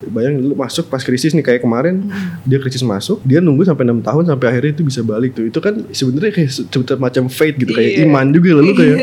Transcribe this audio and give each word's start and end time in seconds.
Bayang 0.00 0.40
lu 0.40 0.56
masuk 0.56 0.88
pas 0.88 1.04
krisis 1.04 1.36
nih 1.36 1.44
kayak 1.44 1.60
kemarin 1.60 2.08
Hmm. 2.08 2.40
dia 2.40 2.56
krisis 2.56 2.80
masuk, 2.80 3.20
dia 3.20 3.36
nunggu 3.36 3.68
sampai 3.68 3.84
enam 3.84 4.00
tahun 4.00 4.24
sampai 4.24 4.46
akhirnya 4.48 4.72
itu 4.72 4.80
bisa 4.80 5.04
balik 5.04 5.36
tuh. 5.36 5.44
Itu 5.44 5.60
kan 5.60 5.76
sebenarnya 5.86 6.32
kayak 6.32 6.50
semacam 6.72 7.24
fate 7.28 7.60
gitu 7.60 7.68
kayak 7.70 7.90
Iya. 7.92 8.08
iman 8.08 8.32
juga 8.32 8.50
lalu 8.56 8.72
kayak 8.72 8.96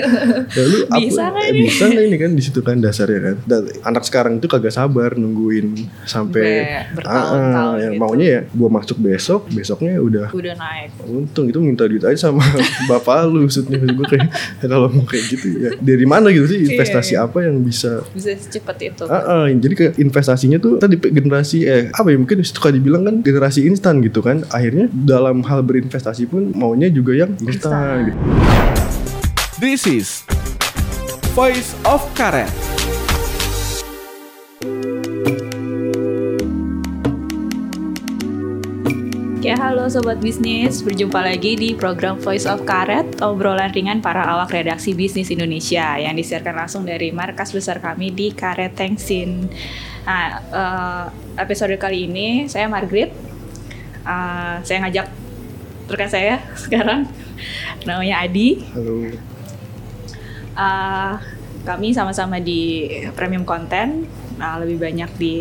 lalu 0.49 0.78
Bisa 1.05 1.21
nggak 1.29 1.38
eh, 1.38 1.54
ini? 1.54 1.60
bisa 1.63 1.83
nggak 1.86 2.02
ini 2.04 2.18
kan 2.18 2.31
di 2.33 2.41
situ 2.41 2.60
kan 2.65 2.75
dasarnya 2.81 3.20
kan. 3.21 3.36
Dan 3.46 3.62
anak 3.86 4.04
sekarang 4.04 4.41
itu 4.41 4.49
kagak 4.49 4.73
sabar 4.73 5.13
nungguin 5.13 5.78
sampai 6.04 6.65
bertahun-tahun 6.91 7.45
Ah, 7.54 7.70
ah, 7.70 7.77
yang 7.77 7.93
gitu. 7.93 8.02
maunya 8.02 8.27
ya 8.27 8.41
gua 8.50 8.70
masuk 8.73 8.98
besok, 8.98 9.41
besoknya 9.54 10.02
udah 10.02 10.34
Udah 10.34 10.57
naik. 10.57 10.98
untung 11.05 11.45
itu 11.45 11.61
minta 11.61 11.86
duit 11.86 12.02
aja 12.02 12.18
sama 12.23 12.41
bapak 12.89 13.29
lu 13.29 13.45
maksudnya 13.45 13.77
gue 13.77 14.07
kayak 14.07 14.34
kalau 14.66 14.89
mau 14.89 15.05
kayak 15.05 15.29
gitu 15.29 15.61
ya 15.61 15.71
dari 15.77 16.09
mana 16.09 16.34
gitu 16.34 16.50
sih 16.50 16.66
investasi 16.66 17.14
Iya, 17.14 17.21
iya. 17.21 17.29
apa 17.29 17.38
yang 17.45 17.61
bisa 17.61 18.02
Bisa 18.09 18.34
secepat 18.34 18.77
itu. 18.82 19.04
Ah, 19.05 19.21
ah, 19.21 19.45
jadi 19.48 19.73
kayak 19.77 19.93
investasinya 20.02 20.57
tuh 20.57 20.82
tadi 20.88 20.97
generasi 21.11 21.67
eh 21.67 21.83
apa 21.91 22.07
ya 22.09 22.17
mungkin 22.17 22.39
suka 22.47 22.71
dibilang 22.71 23.03
kan 23.03 23.16
generasi 23.20 23.67
instan 23.67 23.99
gitu 23.99 24.23
kan 24.23 24.48
akhirnya 24.55 24.88
dalam 24.91 25.43
hal 25.43 25.62
berinvestasi 25.67 26.31
pun 26.31 26.55
maunya 26.55 26.88
juga 26.88 27.13
yang 27.13 27.35
instan 27.43 27.71
Instan. 27.71 27.98
gitu. 28.07 28.20
This 29.59 29.84
is 29.84 30.07
Voice 31.35 31.76
of 31.85 32.02
Karet. 32.15 32.66
Ya 39.47 39.55
halo 39.55 39.87
sobat 39.87 40.19
bisnis, 40.19 40.83
berjumpa 40.83 41.23
lagi 41.23 41.55
di 41.55 41.71
program 41.71 42.19
Voice 42.19 42.43
of 42.43 42.67
Karet, 42.67 43.23
obrolan 43.23 43.71
ringan 43.71 44.03
para 44.03 44.27
awak 44.27 44.51
redaksi 44.51 44.91
bisnis 44.91 45.31
Indonesia 45.31 45.95
yang 45.95 46.20
disiarkan 46.20 46.67
langsung 46.67 46.83
dari 46.83 47.15
markas 47.15 47.55
besar 47.55 47.79
kami 47.79 48.11
di 48.11 48.35
Karet 48.35 48.75
Tengsin. 48.75 49.47
Nah, 50.03 50.43
eh, 50.51 51.05
episode 51.39 51.79
kali 51.79 52.11
ini 52.11 52.51
saya 52.51 52.67
Margaret, 52.67 53.15
Eh, 54.07 54.55
saya 54.63 54.77
ngajak 54.87 55.07
rekan 55.91 56.07
saya 56.07 56.39
sekarang, 56.63 57.04
namanya 57.84 58.23
Adi. 58.23 58.63
Halo. 58.71 59.11
Uh, 60.57 61.13
kami 61.67 61.93
sama-sama 61.93 62.41
di 62.41 62.89
premium 63.13 63.45
content 63.45 64.09
uh, 64.41 64.57
lebih 64.57 64.81
banyak 64.81 65.11
di 65.22 65.35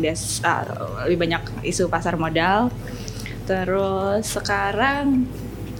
des 0.00 0.40
uh, 0.40 1.04
lebih 1.04 1.20
banyak 1.20 1.42
isu 1.68 1.84
pasar 1.92 2.16
modal 2.16 2.72
terus 3.48 4.36
sekarang 4.36 5.24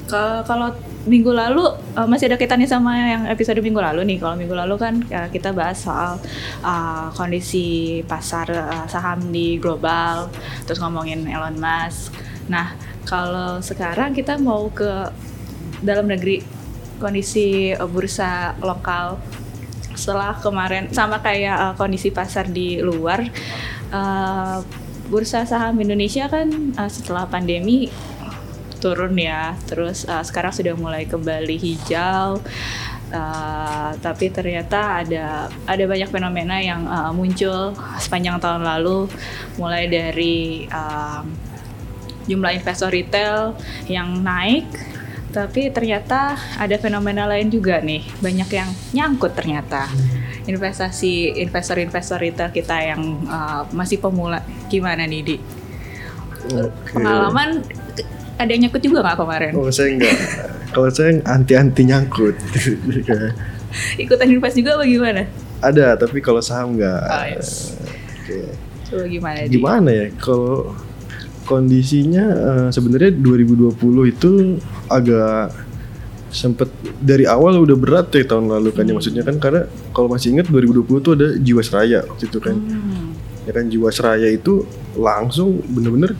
ke 0.09 0.25
kalau 0.49 0.73
minggu 1.05 1.33
lalu 1.33 1.69
uh, 1.97 2.09
masih 2.09 2.33
ada 2.33 2.41
kaitannya 2.41 2.65
sama 2.65 2.97
yang 2.97 3.23
episode 3.29 3.61
minggu 3.61 3.77
lalu 3.77 4.09
nih. 4.09 4.17
Kalau 4.17 4.35
minggu 4.41 4.57
lalu 4.57 4.75
kan 4.81 5.05
uh, 5.13 5.29
kita 5.29 5.53
bahas 5.53 5.85
soal 5.85 6.17
uh, 6.65 7.13
kondisi 7.13 8.01
pasar 8.09 8.49
uh, 8.49 8.87
saham 8.89 9.29
di 9.29 9.61
global 9.61 10.33
terus 10.65 10.81
ngomongin 10.81 11.29
Elon 11.29 11.61
Musk. 11.61 12.17
Nah 12.49 12.73
kalau 13.05 13.61
sekarang 13.61 14.17
kita 14.17 14.41
mau 14.41 14.73
ke 14.73 15.13
dalam 15.85 16.09
negeri 16.09 16.41
kondisi 16.97 17.77
uh, 17.77 17.85
bursa 17.85 18.57
lokal. 18.65 19.21
Setelah 19.93 20.39
kemarin 20.41 20.89
sama 20.95 21.21
kayak 21.21 21.57
uh, 21.59 21.75
kondisi 21.77 22.09
pasar 22.09 22.49
di 22.49 22.81
luar 22.81 23.29
uh, 23.93 24.63
bursa 25.09 25.45
saham 25.49 25.81
Indonesia 25.81 26.29
kan 26.29 26.49
uh, 26.77 26.91
setelah 26.93 27.25
pandemi 27.27 27.89
turun 28.79 29.17
ya. 29.19 29.59
Terus 29.67 30.07
uh, 30.07 30.23
sekarang 30.23 30.55
sudah 30.55 30.75
mulai 30.79 31.05
kembali 31.09 31.57
hijau. 31.59 32.41
Uh, 33.09 33.97
tapi 34.05 34.29
ternyata 34.29 35.01
ada 35.01 35.49
ada 35.65 35.85
banyak 35.89 36.13
fenomena 36.13 36.61
yang 36.61 36.85
uh, 36.85 37.09
muncul 37.11 37.73
sepanjang 37.99 38.37
tahun 38.39 38.63
lalu. 38.63 39.09
Mulai 39.57 39.89
dari 39.89 40.69
um, 40.69 41.25
jumlah 42.29 42.53
investor 42.53 42.93
retail 42.93 43.57
yang 43.89 44.21
naik 44.21 44.69
tapi 45.29 45.69
ternyata 45.69 46.37
ada 46.57 46.77
fenomena 46.81 47.29
lain 47.29 47.53
juga 47.53 47.85
nih 47.85 48.05
banyak 48.19 48.51
yang 48.53 48.71
nyangkut 48.97 49.37
ternyata 49.37 49.87
investasi 50.49 51.37
investor-investor 51.45 52.17
retail 52.19 52.49
kita 52.49 52.77
yang 52.81 53.03
uh, 53.29 53.69
masih 53.71 54.01
pemula 54.01 54.41
gimana 54.73 55.05
nih 55.05 55.23
di 55.23 55.37
Oke. 56.49 56.97
pengalaman 56.97 57.61
ada 58.41 58.51
yang 58.51 58.69
nyangkut 58.69 58.83
juga 58.83 58.99
nggak 59.05 59.19
kemarin 59.19 59.53
Oh 59.59 59.69
saya 59.69 59.89
enggak. 59.93 60.17
Kalau 60.69 60.89
saya 60.93 61.17
anti-anti 61.27 61.83
nyangkut. 61.89 62.37
Ikutan 64.03 64.29
invest 64.31 64.57
juga 64.57 64.79
apa 64.79 64.85
gimana 64.89 65.27
ada 65.59 65.99
tapi 65.99 66.23
kalau 66.23 66.43
saham 66.43 66.79
enggak. 66.79 67.03
Oh, 67.03 67.25
yes. 67.27 67.75
Oke. 68.23 68.39
coba 68.89 69.05
gimana 69.05 69.37
di 69.45 69.53
Gimana 69.53 69.91
ya 69.93 70.07
kalau 70.17 70.73
kondisinya 71.49 72.25
eh, 72.29 72.69
sebenarnya 72.69 73.17
2020 73.17 74.13
itu 74.13 74.61
agak 74.93 75.57
sempet 76.29 76.69
dari 77.01 77.25
awal 77.25 77.65
udah 77.65 77.77
berat 77.81 78.13
ya 78.13 78.29
tahun 78.29 78.53
lalu 78.53 78.77
kan 78.77 78.85
ya 78.85 78.93
maksudnya 78.93 79.25
kan 79.25 79.41
karena 79.41 79.65
kalau 79.97 80.13
masih 80.13 80.37
ingat 80.37 80.53
2020 80.53 81.01
tuh 81.01 81.13
ada 81.17 81.29
Jiwasraya 81.41 82.05
waktu 82.05 82.29
itu 82.29 82.39
kan. 82.39 82.53
Hmm, 82.53 83.17
ya 83.49 83.53
kan 83.57 83.65
Jiwasraya 83.73 84.29
itu 84.29 84.69
langsung 84.93 85.65
bener-bener 85.73 86.13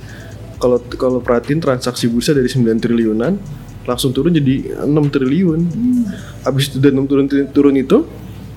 kalau 0.57 0.81
kalau 0.97 1.21
perhatiin 1.21 1.61
transaksi 1.61 2.09
bursa 2.09 2.33
dari 2.33 2.49
9 2.49 2.65
triliunan 2.81 3.37
langsung 3.85 4.17
turun 4.17 4.33
jadi 4.33 4.81
6 4.81 5.15
triliun. 5.15 5.61
Habis 6.45 6.73
itu 6.73 6.81
dan 6.81 6.97
6 6.97 7.05
turun 7.05 7.27
turun 7.53 7.77
itu 7.77 8.09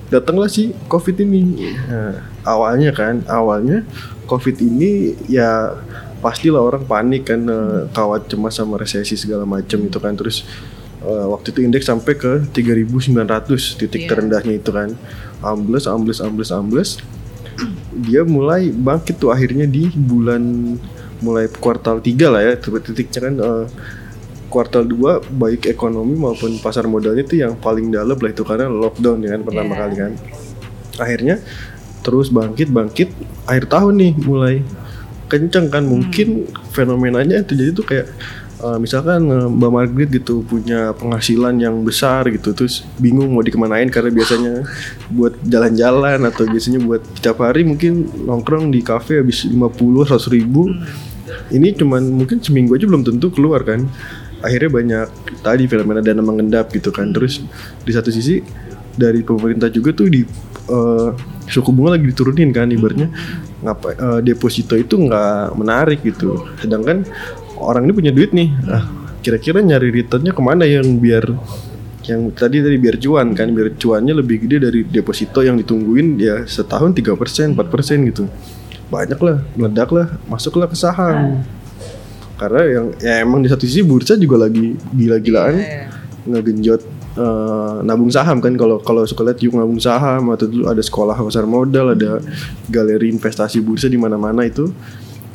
datanglah 0.08 0.48
si 0.48 0.72
covid 0.88 1.20
ini. 1.24 1.72
Nah, 1.88 2.16
awalnya 2.48 2.96
kan 2.96 3.24
awalnya 3.28 3.84
covid 4.28 4.56
ini 4.60 5.20
ya 5.28 5.76
pastilah 6.22 6.62
orang 6.62 6.86
panik 6.86 7.28
kan 7.28 7.42
eh, 7.44 7.90
kawat 7.90 8.30
cemas 8.30 8.56
sama 8.56 8.78
resesi 8.78 9.18
segala 9.18 9.44
macam 9.44 9.82
itu 9.82 9.98
kan. 9.98 10.14
Terus 10.14 10.46
eh, 11.02 11.26
waktu 11.28 11.52
itu 11.52 11.60
indeks 11.62 11.90
sampai 11.90 12.14
ke 12.16 12.46
3.900 12.48 13.18
titik 13.76 14.06
Iya. 14.06 14.10
terendahnya 14.10 14.54
itu 14.56 14.70
kan. 14.70 14.94
Ambles 15.42 15.90
ambles 15.90 16.22
ambles 16.22 16.52
ambles. 16.52 16.90
Dia 17.92 18.24
mulai 18.24 18.72
bangkit 18.72 19.18
tuh 19.18 19.30
akhirnya 19.30 19.66
di 19.66 19.90
bulan 19.92 20.40
mulai 21.22 21.46
kuartal 21.48 22.02
3 22.02 22.34
lah 22.34 22.42
ya 22.42 22.54
titiknya 22.58 23.20
kan 23.22 23.34
eh, 23.38 23.66
kuartal 24.48 24.84
2 24.84 25.32
baik 25.32 25.64
ekonomi 25.66 26.14
maupun 26.14 26.58
pasar 26.58 26.84
modalnya 26.84 27.22
itu 27.22 27.40
yang 27.40 27.56
paling 27.56 27.88
dalam 27.88 28.18
lah 28.18 28.30
itu 28.30 28.42
karena 28.42 28.68
lockdown 28.68 29.22
ya 29.22 29.38
kan 29.38 29.42
pertama 29.46 29.72
Iya. 29.74 29.80
kali 29.82 29.96
kan. 29.96 30.12
Akhirnya 30.98 31.36
terus 32.02 32.34
bangkit 32.34 32.74
bangkit 32.74 33.10
akhir 33.46 33.70
tahun 33.70 33.94
nih 33.96 34.14
mulai 34.26 34.56
kenceng 35.32 35.72
kan. 35.72 35.88
Mungkin 35.88 36.52
fenomenanya 36.76 37.48
itu 37.48 37.56
jadi 37.56 37.72
tuh 37.72 37.86
kayak 37.88 38.08
eh, 38.60 38.78
misalkan 38.78 39.24
eh, 39.32 39.48
Mbak 39.48 39.72
Margaret 39.72 40.10
gitu 40.12 40.44
punya 40.44 40.92
penghasilan 41.00 41.56
yang 41.56 41.80
besar 41.88 42.28
gitu 42.28 42.52
terus 42.52 42.84
bingung 43.00 43.32
mau 43.32 43.40
dikemanain 43.40 43.88
karena 43.88 44.12
biasanya 44.12 44.68
buat 45.16 45.40
jalan-jalan 45.48 46.28
atau 46.28 46.44
biasanya 46.52 46.84
buat 46.84 47.02
setiap 47.16 47.40
hari 47.40 47.64
mungkin 47.64 48.12
nongkrong 48.28 48.68
di 48.76 48.84
kafe 48.84 49.24
habis 49.24 49.48
50 49.48 50.12
100 50.12 50.36
ribu. 50.36 50.68
Ini 51.52 51.80
cuman 51.80 52.04
mungkin 52.12 52.44
seminggu 52.44 52.76
aja 52.76 52.84
belum 52.92 53.08
tentu 53.08 53.32
keluar 53.32 53.64
kan. 53.64 53.88
Akhirnya 54.44 54.72
banyak 54.74 55.08
tadi 55.40 55.64
fenomena 55.70 56.04
dana 56.04 56.20
mengendap 56.20 56.68
gitu 56.76 56.92
kan. 56.92 57.16
Terus 57.16 57.40
di 57.88 57.92
satu 57.96 58.12
sisi 58.12 58.44
dari 58.96 59.24
pemerintah 59.24 59.72
juga 59.72 59.96
tuh 59.96 60.12
di 60.12 60.28
eh, 60.68 61.10
suku 61.52 61.70
bunga 61.76 62.00
lagi 62.00 62.08
diturunin 62.08 62.52
kan 62.56 62.72
ibaratnya 62.72 63.12
ngapa 63.62 63.88
eh, 63.94 64.20
deposito 64.26 64.74
itu 64.76 64.98
nggak 64.98 65.58
menarik 65.58 66.02
gitu. 66.02 66.50
Sedangkan 66.58 67.06
orang 67.62 67.86
ini 67.86 67.94
punya 67.94 68.12
duit 68.14 68.34
nih. 68.34 68.50
Ah 68.68 69.02
kira-kira 69.22 69.62
nyari 69.62 69.94
returnnya 69.94 70.34
ke 70.34 70.42
mana 70.42 70.66
yang 70.66 70.98
biar 70.98 71.30
yang 72.10 72.34
tadi 72.34 72.66
tadi 72.66 72.78
biar 72.82 72.98
cuan 72.98 73.38
kan? 73.38 73.48
Biar 73.54 73.78
cuannya 73.78 74.14
lebih 74.18 74.50
gede 74.50 74.58
dari 74.68 74.82
deposito 74.84 75.46
yang 75.46 75.56
ditungguin 75.62 76.18
ya 76.18 76.44
setahun 76.50 76.98
3% 76.98 77.54
4% 77.54 78.10
gitu 78.10 78.26
banyak 78.92 79.20
lah 79.24 79.40
meledak 79.56 79.90
lah 79.94 80.08
masuklah 80.28 80.68
ke 80.68 80.76
saham. 80.76 81.46
Karena 82.36 82.62
yang 82.66 82.86
ya 82.98 83.22
emang 83.22 83.46
di 83.46 83.48
satu 83.48 83.64
sisi 83.64 83.86
bursa 83.86 84.18
juga 84.18 84.50
lagi 84.50 84.76
gila-gilaan. 84.92 85.56
Iya. 85.56 85.88
ngegenjot 86.22 86.82
eh, 87.14 87.76
nabung 87.82 88.08
saham 88.08 88.40
kan 88.40 88.54
kalau 88.54 88.80
kalau 88.80 89.04
suka 89.04 89.24
lihat 89.24 89.40
yuk 89.40 89.54
nabung 89.54 89.80
saham 89.80 90.30
atau 90.30 90.46
dulu 90.46 90.66
ada 90.66 90.80
sekolah 90.80 91.16
pasar 91.16 91.44
modal 91.44 91.92
ada 91.92 92.20
galeri 92.68 93.10
investasi 93.10 93.60
bursa 93.60 93.86
di 93.86 93.96
mana-mana 93.96 94.44
itu 94.44 94.72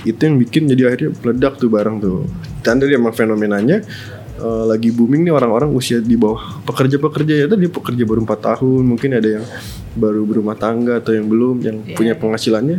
itu 0.02 0.16
yang 0.18 0.38
bikin 0.38 0.66
jadi 0.66 0.82
akhirnya 0.86 1.10
meledak 1.18 1.58
tuh 1.58 1.66
barang 1.66 1.96
tuh 1.98 2.24
dan 2.62 2.78
dari 2.78 2.94
emang 2.94 3.10
fenomenanya 3.10 3.82
eh, 4.36 4.64
lagi 4.64 4.88
booming 4.88 5.26
nih 5.26 5.34
orang-orang 5.34 5.68
usia 5.70 5.98
di 5.98 6.14
bawah 6.14 6.62
pekerja-pekerja 6.62 7.34
ya 7.34 7.46
tadi 7.46 7.66
pekerja 7.66 8.02
baru 8.02 8.22
empat 8.22 8.40
tahun 8.54 8.82
mungkin 8.86 9.10
ada 9.12 9.28
yang 9.40 9.44
baru 9.92 10.22
berumah 10.22 10.54
tangga 10.54 11.00
atau 11.00 11.12
yang 11.12 11.26
belum 11.26 11.56
yang 11.60 11.76
Iya. 11.82 11.96
punya 11.96 12.14
penghasilannya 12.14 12.78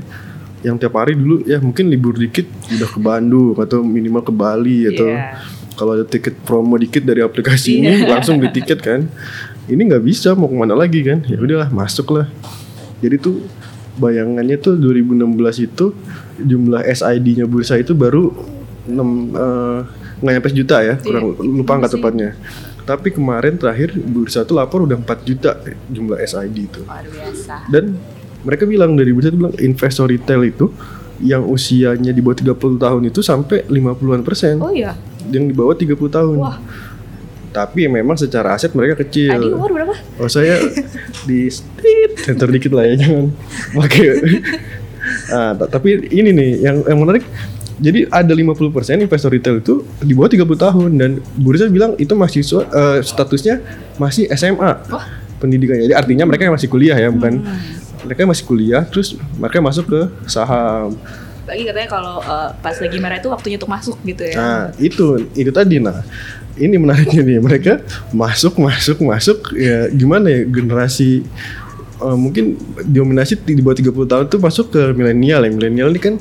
yang 0.58 0.78
tiap 0.78 0.94
hari 0.94 1.14
dulu 1.14 1.46
ya 1.46 1.62
mungkin 1.62 1.86
libur 1.86 2.18
dikit 2.18 2.50
udah 2.74 2.90
ke 2.90 3.00
Bandung 3.00 3.54
atau 3.56 3.82
minimal 3.82 4.22
ke 4.22 4.34
Bali 4.34 4.90
atau 4.90 5.06
Iya. 5.06 5.38
Kalau 5.78 5.94
ada 5.94 6.04
tiket 6.04 6.34
promo 6.42 6.76
dikit 6.76 7.06
dari 7.06 7.22
aplikasi 7.22 7.78
ini 7.78 8.04
Iya. 8.04 8.18
langsung 8.18 8.42
beli 8.42 8.50
tiket 8.52 8.82
kan 8.82 9.06
ini 9.68 9.82
nggak 9.86 10.02
bisa 10.02 10.34
mau 10.34 10.50
ke 10.50 10.58
mana 10.58 10.74
lagi 10.74 11.06
kan 11.06 11.22
ya 11.24 11.38
udahlah 11.38 11.70
masuk 11.70 12.12
lah 12.12 12.26
jadi 13.00 13.16
tuh 13.16 13.46
bayangannya 13.96 14.58
tuh 14.58 14.74
2016 14.76 15.30
itu 15.64 15.86
jumlah 16.38 16.82
SID-nya 16.84 17.46
bursa 17.46 17.78
itu 17.78 17.94
baru 17.94 18.30
6 18.86 18.94
eh, 18.94 19.80
nggak 20.18 20.34
nyampe 20.34 20.50
juta 20.50 20.82
ya, 20.82 20.98
kurang 20.98 21.38
lupa 21.38 21.78
angka 21.78 21.86
Iya 21.86 21.94
sih. 21.94 21.98
tepatnya. 21.98 22.30
Tapi 22.88 23.08
kemarin 23.12 23.54
terakhir 23.54 23.94
bursa 24.00 24.42
tuh 24.42 24.58
lapor 24.58 24.82
udah 24.82 24.98
4 24.98 25.22
juta 25.22 25.62
jumlah 25.90 26.18
SID 26.18 26.58
itu. 26.58 26.82
Luar 26.82 27.06
biasa. 27.06 27.70
Dan 27.70 27.98
mereka 28.42 28.64
bilang 28.64 28.98
dari 28.98 29.14
bursa 29.14 29.30
itu 29.30 29.38
bilang 29.38 29.54
investor 29.60 30.08
retail 30.08 30.42
itu 30.42 30.74
yang 31.20 31.44
usianya 31.44 32.10
di 32.10 32.22
bawah 32.22 32.38
30 32.38 32.54
tahun 32.80 33.02
itu 33.10 33.20
sampai 33.22 33.66
50-an 33.68 34.22
persen. 34.22 34.58
Oh 34.58 34.70
iya. 34.70 34.94
Yang 35.30 35.44
di 35.50 35.54
bawah 35.54 35.76
30 35.76 35.94
tahun. 36.10 36.36
Wah. 36.38 36.58
Tapi 37.48 37.88
memang 37.88 38.14
secara 38.14 38.54
aset 38.54 38.70
mereka 38.72 39.00
kecil. 39.00 39.34
Tadi 39.34 39.50
umur 39.50 39.72
berapa? 39.72 39.94
Oh 40.18 40.28
saya 40.28 40.62
di 41.24 41.48
stit 41.48 42.14
sensor 42.20 42.50
dikit 42.50 42.70
lah 42.72 42.86
ya 42.86 42.96
jangan 42.98 43.34
pakai. 43.74 44.06
ah, 45.30 45.52
ta- 45.56 45.70
tapi 45.72 46.06
ini 46.08 46.30
nih 46.30 46.50
yang 46.62 46.78
yang 46.84 47.00
menarik. 47.00 47.24
Jadi 47.78 48.10
ada 48.10 48.34
50% 48.34 48.74
investor 49.00 49.30
retail 49.30 49.62
itu 49.62 49.86
di 50.02 50.12
bawah 50.12 50.26
30 50.28 50.50
tahun 50.58 50.90
dan 50.98 51.12
bursa 51.36 51.70
bilang 51.70 51.94
itu 51.96 52.10
mahasiswa 52.12 52.66
eh, 52.66 53.00
statusnya 53.02 53.62
masih 53.96 54.26
SMA 54.34 54.82
Wah. 54.84 55.06
pendidikannya. 55.38 55.86
Jadi 55.86 55.94
artinya 55.94 56.26
mereka 56.26 56.50
masih 56.50 56.66
kuliah 56.68 56.98
ya, 56.98 57.10
bukan 57.10 57.38
Hmm. 57.38 57.54
mereka 58.04 58.26
masih 58.26 58.44
kuliah 58.44 58.82
terus 58.82 59.14
mereka 59.36 59.62
masuk 59.62 59.86
ke 59.88 60.00
saham. 60.26 60.98
Lagi 61.48 61.64
katanya 61.64 61.90
kalau 61.90 62.16
eh, 62.20 62.50
pas 62.60 62.76
lagi 62.76 62.98
merah 63.00 63.18
itu 63.18 63.30
waktunya 63.32 63.56
untuk 63.56 63.72
masuk 63.72 63.98
gitu 64.04 64.24
ya. 64.28 64.36
Nah, 64.36 64.64
itu 64.78 65.06
itu 65.34 65.52
tadi 65.52 65.80
nah. 65.80 66.04
Ini 66.58 66.74
menariknya 66.82 67.22
nih, 67.22 67.38
mereka 67.38 67.86
masuk 68.10 68.58
masuk 68.58 68.98
masuk 69.06 69.54
ya 69.54 69.88
gimana 69.94 70.26
ya 70.28 70.42
generasi 70.44 71.22
eh, 72.02 72.18
mungkin 72.18 72.58
dominasi 72.84 73.38
di 73.46 73.62
bawah 73.62 73.78
30 73.78 73.94
tahun 74.12 74.26
tuh 74.28 74.40
masuk 74.42 74.76
ke 74.76 74.82
milenial 74.92 75.46
ya. 75.46 75.52
Milenial 75.54 75.94
ini 75.94 76.02
kan 76.02 76.16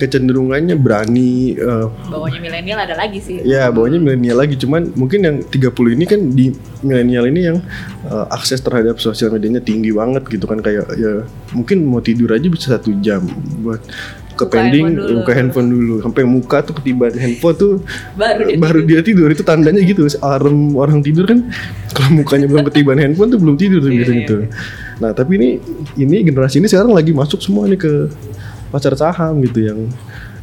kecenderungannya 0.00 0.80
berani 0.80 1.60
eh, 1.60 1.86
Bawahnya 2.08 2.40
milenial 2.40 2.80
ada 2.80 2.96
lagi 2.96 3.20
sih. 3.20 3.44
ya 3.44 3.68
bawahnya 3.68 4.00
milenial 4.00 4.40
lagi 4.40 4.56
cuman 4.56 4.96
mungkin 4.96 5.20
yang 5.20 5.36
30 5.44 5.76
ini 5.92 6.04
kan 6.08 6.20
di 6.32 6.56
milenial 6.80 7.28
ini 7.28 7.40
yang 7.52 7.58
eh, 8.08 8.26
akses 8.32 8.64
terhadap 8.64 8.96
sosial 8.96 9.28
medianya 9.28 9.60
tinggi 9.60 9.92
banget 9.92 10.24
gitu 10.32 10.48
kan 10.48 10.64
kayak 10.64 10.88
ya 10.96 11.28
mungkin 11.52 11.84
mau 11.84 12.00
tidur 12.00 12.32
aja 12.32 12.48
bisa 12.48 12.80
satu 12.80 12.96
jam 13.04 13.28
buat 13.60 13.84
ke 14.40 14.48
Buka 14.48 14.56
pending 14.56 14.86
handphone 14.88 14.96
dulu. 14.96 15.16
buka 15.20 15.32
handphone 15.36 15.68
dulu. 15.68 15.94
Sampai 16.00 16.22
muka 16.24 16.58
tuh 16.64 16.74
ketiban 16.80 17.12
handphone 17.12 17.56
tuh 17.60 17.72
Baru 18.16 18.42
dia 18.48 18.56
baru 18.56 18.80
dia 18.88 19.00
tidur. 19.04 19.28
Itu 19.28 19.44
tandanya 19.44 19.84
gitu 19.84 20.08
alarm 20.24 20.72
orang 20.80 21.04
tidur 21.04 21.28
kan. 21.28 21.52
Kalau 21.92 22.10
mukanya 22.16 22.48
belum 22.48 22.64
ketiban 22.72 22.96
handphone 22.96 23.28
tuh 23.28 23.38
belum 23.38 23.56
tidur 23.60 23.84
tuh 23.84 23.92
Iya, 23.92 23.98
biasanya 24.00 24.22
tuh. 24.24 24.40
Nah 25.04 25.10
tapi 25.12 25.36
ini 25.36 25.48
ini 26.00 26.16
generasi 26.24 26.56
ini 26.64 26.68
sekarang 26.72 26.96
lagi 26.96 27.12
masuk 27.12 27.44
semua 27.44 27.68
nih 27.68 27.76
ke 27.76 27.92
pasar 28.72 28.96
saham 28.96 29.44
gitu 29.44 29.60
yang 29.60 29.80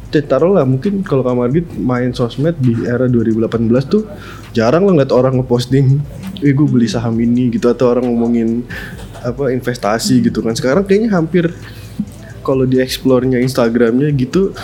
Cek, 0.08 0.24
taruhlah 0.24 0.64
mungkin 0.64 1.04
kalau 1.04 1.20
Kak 1.20 1.36
Margit 1.36 1.68
main 1.76 2.16
sosmed 2.16 2.56
di 2.56 2.72
era 2.88 3.04
2018 3.04 3.68
tuh 3.92 4.08
jarang 4.56 4.88
lah 4.88 4.96
ngeliat 4.96 5.12
orang 5.12 5.36
ngeposting 5.36 6.00
eh 6.40 6.52
gue 6.56 6.64
beli 6.64 6.88
saham 6.88 7.12
ini 7.20 7.52
gitu. 7.52 7.68
Atau 7.68 7.92
orang 7.92 8.08
ngomongin 8.08 8.64
apa 9.20 9.52
investasi 9.52 10.24
gitu 10.24 10.40
kan. 10.40 10.56
Sekarang 10.56 10.88
kayaknya 10.88 11.12
hampir 11.12 11.52
kalau 12.48 12.64
di 12.64 12.80
explore-nya 12.80 13.36
Instagramnya 13.44 14.08
gitu 14.16 14.56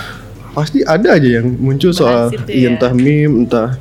pasti 0.56 0.80
ada 0.86 1.18
aja 1.18 1.42
yang 1.42 1.52
muncul 1.60 1.92
soal 1.92 2.32
Bahas 2.32 2.40
itu 2.40 2.48
iya, 2.48 2.70
ya. 2.70 2.72
entah 2.72 2.92
meme 2.96 3.44
entah 3.44 3.76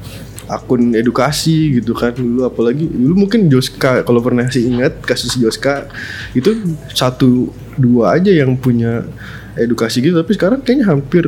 akun 0.50 0.92
edukasi 0.94 1.80
gitu 1.80 1.96
kan. 1.96 2.12
Dulu 2.12 2.44
apalagi 2.44 2.90
dulu 2.90 3.26
mungkin 3.26 3.48
Joska 3.48 4.04
kalau 4.04 4.20
pernah 4.20 4.50
sih 4.50 4.68
ingat 4.68 5.00
kasus 5.06 5.40
Joska 5.40 5.88
itu 6.36 6.76
satu 6.92 7.54
dua 7.78 8.20
aja 8.20 8.34
yang 8.34 8.58
punya 8.58 9.06
edukasi 9.56 10.04
gitu. 10.04 10.18
Tapi 10.18 10.34
sekarang 10.36 10.60
kayaknya 10.66 10.90
hampir 10.90 11.24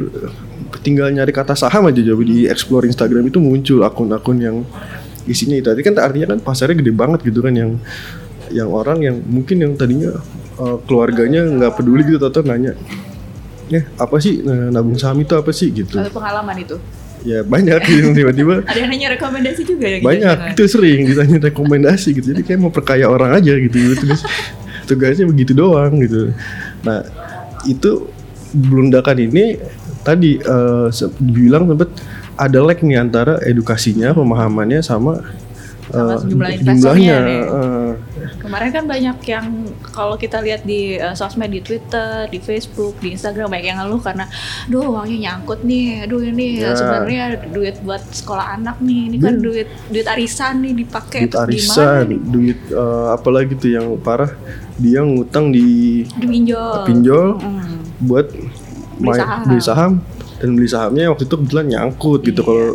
tinggal 0.81 1.09
nyari 1.09 1.31
kata 1.31 1.57
saham 1.57 1.89
aja 1.89 2.01
jadi 2.01 2.23
di 2.25 2.45
explore 2.49 2.85
Instagram 2.89 3.29
itu 3.29 3.39
muncul 3.41 3.81
akun-akun 3.85 4.37
yang 4.41 4.57
isinya 5.29 5.55
itu. 5.57 5.67
Tadi 5.69 5.81
kan 5.85 5.93
artinya 6.01 6.35
kan 6.35 6.39
pasarnya 6.41 6.81
gede 6.81 6.93
banget 6.93 7.21
gitu 7.25 7.39
kan 7.45 7.53
yang 7.53 7.77
yang 8.53 8.69
orang 8.69 9.01
yang 9.01 9.15
mungkin 9.25 9.57
yang 9.61 9.73
tadinya 9.73 10.13
eh, 10.55 10.77
keluarganya 10.83 11.41
nggak 11.45 11.71
peduli 11.73 12.03
gitu 12.05 12.23
atau 12.23 12.41
nanya 12.41 12.73
ya 13.65 13.81
apa 13.95 14.15
sih 14.17 14.39
eh, 14.39 14.67
nabung 14.69 14.95
saham 14.95 15.19
itu 15.19 15.33
apa 15.33 15.49
sih? 15.49 15.69
Gitu. 15.69 15.95
Atau 15.95 16.13
pengalaman 16.13 16.57
itu. 16.57 16.77
ya 17.25 17.41
banyak 17.41 17.81
gitu 17.81 18.13
tiba-tiba 18.13 18.61
Ada 18.69 18.77
yang 18.77 18.91
nanya 18.91 19.17
rekomendasi 19.17 19.65
juga 19.65 19.89
ya 19.89 19.97
banyak 19.97 20.37
itu 20.53 20.63
sering 20.67 21.09
ditanya 21.09 21.37
rekomendasi 21.43 22.07
gitu. 22.13 22.27
Jadi 22.29 22.41
kayak 22.41 22.59
mau 22.59 22.69
perkaya 22.69 23.09
orang 23.09 23.33
aja 23.33 23.57
gitu 23.57 23.97
tugas 23.97 24.21
tugasnya 24.85 25.25
begitu 25.25 25.51
doang 25.51 25.97
gitu. 25.97 26.29
Nah 26.81 27.01
itu 27.65 28.13
belundakan 28.53 29.25
ini 29.25 29.57
tadi 30.05 30.37
eh, 30.37 30.87
se- 30.93 31.09
dibilang 31.17 31.65
sempet 31.65 31.89
ada 32.37 32.61
lag 32.61 32.77
nih 32.77 33.01
antara 33.01 33.41
edukasinya 33.41 34.13
pemahamannya 34.13 34.85
sama 34.85 35.25
Sama 35.89 36.13
eh, 36.13 36.29
jumlah 36.29 36.51
jumlahnya. 36.61 37.17
eh, 37.41 37.91
Kemarin 38.45 38.69
kan 38.71 38.83
banyak 38.85 39.17
yang 39.25 39.45
kalau 39.87 40.15
kita 40.15 40.37
lihat 40.37 40.61
di 40.61 40.95
eh, 40.95 41.11
sosmed 41.11 41.49
di 41.49 41.59
Twitter, 41.59 42.25
di 42.25 42.37
Facebook, 42.37 42.95
di 42.97 43.11
Instagram 43.11 43.49
banyak 43.49 43.67
yang 43.67 43.79
ngeluh 43.79 43.99
karena, 43.99 44.29
duh 44.65 44.85
uangnya 44.85 45.17
nyangkut 45.25 45.61
nih, 45.61 46.05
aduh 46.05 46.21
ini 46.21 46.47
Ya. 46.57 46.71
sebenarnya 46.71 47.23
duit 47.47 47.81
buat 47.81 48.05
sekolah 48.05 48.55
anak 48.55 48.77
nih, 48.79 49.01
ini 49.07 49.17
kan 49.17 49.35
duit 49.37 49.65
duit 49.87 50.05
arisan 50.05 50.61
nih 50.61 50.73
dipakai 50.77 51.25
duit 51.25 51.35
arisan 51.35 52.05
nih? 52.07 52.19
duit 52.23 52.59
eh, 52.67 53.07
apalagi 53.11 53.53
tuh 53.55 53.71
yang 53.71 53.97
parah 53.97 54.29
dia 54.75 55.01
ngutang 55.01 55.49
di 55.49 56.03
Dipinjol. 56.15 56.85
pinjol 56.85 57.27
Mm. 57.35 57.77
buat 58.01 58.27
Beli 58.95 59.11
saham. 59.13 59.39
beli 59.43 59.61
saham 59.61 59.91
dan 60.35 60.49
beli 60.51 60.67
sahamnya 60.67 61.05
waktu 61.09 61.23
itu 61.23 61.35
kebetulan 61.35 61.65
nyangkut 61.67 62.19
gitu 62.21 62.39
Iya. 62.39 62.47
kalau 62.47 62.67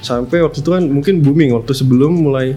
sampai 0.00 0.38
waktu 0.40 0.58
itu 0.58 0.70
kan 0.70 0.82
mungkin 0.82 1.14
booming 1.18 1.52
waktu 1.52 1.72
sebelum 1.72 2.12
mulai 2.14 2.56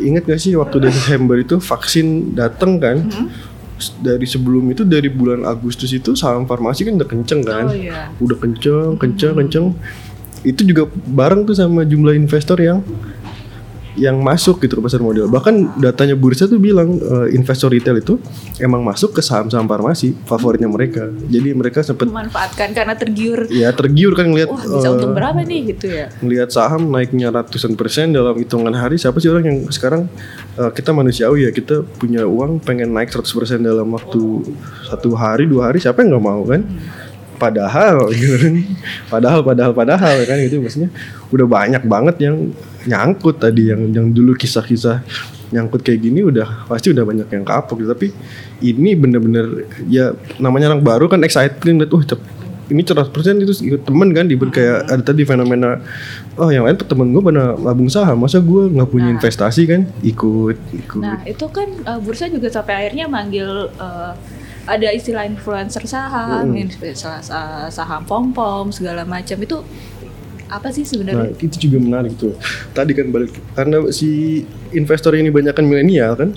ingat 0.00 0.24
gak 0.24 0.38
sih 0.38 0.54
waktu 0.54 0.78
Desember 0.80 1.36
itu 1.36 1.58
vaksin 1.58 2.06
datang 2.32 2.76
kan 2.76 2.98
Mm-hmm. 3.00 3.56
S- 3.76 3.94
dari 3.96 4.26
sebelum 4.26 4.66
itu 4.66 4.82
dari 4.82 5.06
bulan 5.06 5.44
Agustus 5.44 5.90
itu 5.90 6.10
saham 6.12 6.42
farmasi 6.42 6.82
kan 6.82 6.94
udah 6.94 7.06
kenceng 7.06 7.40
kan 7.40 7.64
Oh 7.64 7.72
iya. 7.72 8.10
udah 8.18 8.34
kenceng 8.36 8.96
kenceng 8.96 9.34
kenceng 9.36 9.66
itu 10.40 10.62
juga 10.64 10.86
bareng 10.90 11.42
tuh 11.42 11.52
sama 11.52 11.82
jumlah 11.82 12.10
investor 12.12 12.58
yang 12.58 12.82
yang 13.98 14.22
masuk 14.22 14.62
gitu 14.62 14.78
ke 14.78 14.82
pasar 14.86 15.02
modal. 15.02 15.26
Bahkan 15.26 15.82
datanya 15.82 16.14
bursa 16.14 16.46
tuh 16.46 16.62
bilang 16.62 16.96
eh, 16.96 17.34
investor 17.34 17.68
retail 17.68 17.98
itu 17.98 18.16
emang 18.62 18.80
masuk 18.80 19.12
ke 19.12 19.20
saham-saham 19.20 19.66
farmasi 19.66 20.14
favoritnya 20.24 20.70
mereka. 20.70 21.10
Jadi 21.26 21.50
mereka 21.52 21.82
sempet 21.82 22.06
Memanfaatkan 22.06 22.70
karena 22.72 22.94
tergiur. 22.94 23.50
ya 23.50 23.74
tergiur 23.74 24.14
kan 24.14 24.30
ngelihat 24.30 24.48
Wah 24.54 24.62
bisa 24.62 24.88
eh, 24.88 24.94
untung 24.94 25.12
berapa 25.12 25.42
nih 25.42 25.60
gitu 25.74 25.86
ya? 25.90 26.06
ngelihat 26.22 26.48
saham 26.54 26.88
naiknya 26.88 27.34
ratusan 27.34 27.74
persen 27.74 28.14
dalam 28.14 28.38
hitungan 28.38 28.72
hari. 28.72 28.96
Siapa 28.96 29.18
sih 29.18 29.28
orang 29.28 29.44
yang 29.50 29.58
sekarang 29.68 30.06
eh, 30.54 30.70
kita 30.70 30.94
manusiawi 30.94 31.44
ya 31.44 31.50
kita 31.50 31.82
punya 31.98 32.22
uang 32.24 32.62
pengen 32.62 32.94
naik 32.94 33.10
100% 33.10 33.60
dalam 33.60 33.90
waktu 33.90 34.22
satu 34.86 35.12
hari 35.18 35.44
dua 35.44 35.68
hari 35.68 35.82
siapa 35.82 36.00
yang 36.00 36.16
nggak 36.16 36.24
mau 36.24 36.42
kan 36.46 36.62
padahal 37.38 38.10
gitu 38.18 38.36
kan. 38.36 38.54
Padahal 39.08 39.40
padahal 39.46 39.72
padahal 39.72 40.16
kan 40.26 40.36
gitu. 40.42 40.58
Maksudnya 40.60 40.90
udah 41.30 41.46
banyak 41.46 41.82
banget 41.86 42.16
yang 42.28 42.50
nyangkut 42.84 43.38
tadi 43.38 43.70
yang 43.70 43.88
yang 43.94 44.06
dulu 44.10 44.34
kisah-kisah 44.34 45.00
nyangkut 45.48 45.80
kayak 45.80 46.04
gini 46.04 46.20
udah 46.20 46.68
pasti 46.68 46.92
udah 46.92 47.04
banyak 47.08 47.28
yang 47.32 47.44
kapok. 47.46 47.80
Gitu. 47.80 47.88
tapi 47.88 48.08
ini 48.60 48.92
bener-bener 48.92 49.70
ya 49.88 50.12
namanya 50.36 50.76
anak 50.76 50.84
baru 50.84 51.08
kan 51.08 51.24
exciting 51.24 51.80
lihat 51.80 51.94
wah 51.94 52.04
cep- 52.04 52.36
ini 52.68 52.84
100% 52.84 53.16
itu 53.40 53.52
ikut 53.64 53.82
temen 53.88 54.12
kan 54.12 54.28
diberi 54.28 54.52
kayak 54.52 54.92
ada 54.92 55.00
tadi 55.00 55.24
fenomena 55.24 55.80
oh 56.36 56.52
yang 56.52 56.68
lain 56.68 56.76
temen 56.76 57.16
gue 57.16 57.22
pada 57.24 57.56
nabung 57.56 57.88
saham 57.88 58.20
masa 58.20 58.44
gue 58.44 58.68
nggak 58.68 58.88
punya 58.92 59.08
investasi 59.16 59.64
kan? 59.64 59.88
Ikut 60.04 60.56
ikut. 60.76 61.00
Nah 61.00 61.24
itu 61.24 61.48
kan 61.48 61.68
eh, 61.72 61.98
bursa 61.98 62.28
juga 62.28 62.52
sampai 62.52 62.84
akhirnya 62.84 63.08
manggil 63.08 63.72
eh, 63.72 64.12
ada 64.68 64.88
istilah 64.92 65.24
influencer 65.24 65.88
saham, 65.88 66.52
istilah 66.52 67.24
sa- 67.24 67.72
saham 67.72 68.04
pom 68.04 68.30
pom 68.30 68.68
segala 68.68 69.08
macam 69.08 69.40
itu 69.40 69.64
apa 70.48 70.68
sih 70.72 70.80
Nah 70.80 70.88
sebenarnya? 70.88 71.28
itu 71.40 71.56
juga 71.68 71.76
menarik 71.80 72.16
tuh. 72.16 72.32
Tadi 72.72 72.92
kan 72.92 73.08
balik 73.08 73.32
karena 73.52 73.84
si 73.92 74.44
investor 74.72 75.12
ini 75.12 75.28
banyak 75.28 75.52
kan 75.52 75.64
milenial 75.64 76.16
kan, 76.16 76.32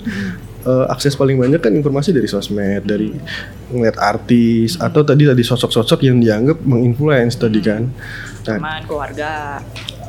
eh, 0.64 0.84
akses 0.88 1.16
paling 1.16 1.40
banyak 1.40 1.60
kan 1.60 1.72
informasi 1.72 2.12
dari 2.12 2.28
sosmed, 2.28 2.84
dari 2.84 3.08
ngeliat 3.72 3.96
artis 3.96 4.76
atau 4.76 5.00
tadi 5.00 5.24
tadi 5.24 5.40
sosok-sosok 5.40 6.04
yang 6.04 6.20
dianggap 6.20 6.60
menginfluence 6.60 7.40
tadi 7.40 7.60
kan. 7.60 7.88
Nah 8.48 8.56
Teman 8.60 8.82
keluarga. 8.84 9.60